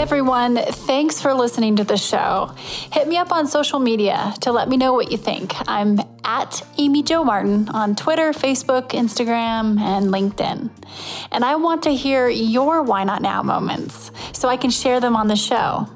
Everyone. 0.05 0.55
Thanks 0.55 1.19
for 1.19 1.33
listening 1.33 1.77
to 1.77 1.83
the 1.83 1.97
show. 1.97 2.53
Hit 2.93 3.07
me 3.07 3.17
up 3.17 3.31
on 3.31 3.47
social 3.47 3.79
media 3.79 4.35
to 4.41 4.51
let 4.51 4.69
me 4.69 4.77
know 4.77 4.93
what 4.93 5.11
you 5.11 5.17
think. 5.17 5.55
I'm 5.67 5.99
at 6.23 6.61
Amy 6.77 7.01
Jo 7.01 7.23
Martin 7.23 7.69
on 7.69 7.95
Twitter, 7.95 8.31
Facebook, 8.31 8.89
Instagram, 8.89 9.79
and 9.79 10.13
LinkedIn. 10.13 10.69
And 11.31 11.43
I 11.43 11.55
want 11.55 11.81
to 11.83 11.89
hear 11.89 12.29
your 12.29 12.83
Why 12.83 13.03
Not 13.03 13.23
Now 13.23 13.41
moments 13.41 14.11
so 14.31 14.47
I 14.47 14.57
can 14.57 14.69
share 14.69 14.99
them 14.99 15.15
on 15.15 15.27
the 15.27 15.35
show. 15.35 15.89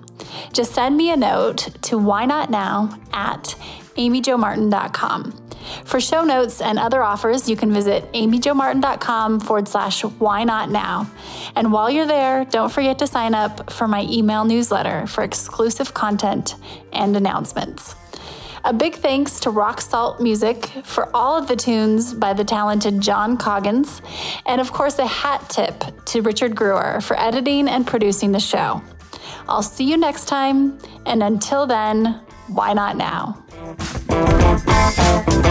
Just 0.54 0.74
send 0.74 0.98
me 0.98 1.12
a 1.12 1.15
note 1.15 1.69
to 1.84 2.00
why 2.00 2.26
not 2.26 2.50
now 2.50 3.00
at 3.13 3.56
amyjomartin.com. 3.95 5.49
For 5.86 6.00
show 6.00 6.24
notes 6.24 6.62
and 6.62 6.80
other 6.80 7.04
offers, 7.04 7.50
you 7.50 7.56
can 7.56 7.74
visit 7.74 8.12
amyjomartin.com 8.13 9.39
forward 9.39 9.67
slash 9.67 10.04
why 10.04 10.43
not 10.43 10.69
now. 10.69 11.10
And 11.56 11.72
while 11.72 11.89
you're 11.89 12.06
there, 12.08 12.45
don't 12.45 12.72
forget 12.72 13.00
to 13.00 13.08
sign 13.08 13.34
up 13.34 13.72
for 13.72 13.88
my 13.88 14.04
email 14.04 14.45
newsletter 14.45 15.08
for 15.08 15.24
exclusive 15.24 15.93
content 15.93 16.56
and 16.93 17.15
announcements. 17.15 17.95
A 18.65 18.74
big 18.74 18.95
thanks 18.95 19.39
to 19.41 19.50
Rock 19.50 19.80
Salt 19.80 20.19
Music 20.19 20.65
for 20.84 21.10
all 21.15 21.38
of 21.38 21.48
the 21.48 21.56
tunes 21.56 22.13
by 22.13 22.34
the 22.34 22.43
talented 22.43 23.00
John 23.00 23.38
Coggins, 23.38 24.02
and 24.45 24.60
of 24.60 24.74
course, 24.74 25.00
a 25.00 25.08
hat 25.08 25.50
tip 25.50 25.84
to 26.08 26.22
Richard 26.22 26.56
Greer 26.56 27.00
for 27.00 27.17
editing 27.17 27.69
and 27.69 27.88
producing 27.88 28.34
the 28.34 28.39
show. 28.39 28.82
I'll 29.48 29.63
see 29.63 29.86
you 29.86 29.98
next 29.98 30.26
time, 30.26 30.78
and 31.06 31.24
until 31.24 31.67
then, 31.67 32.19
why 32.48 32.74
not 32.74 32.98
now? 32.98 33.43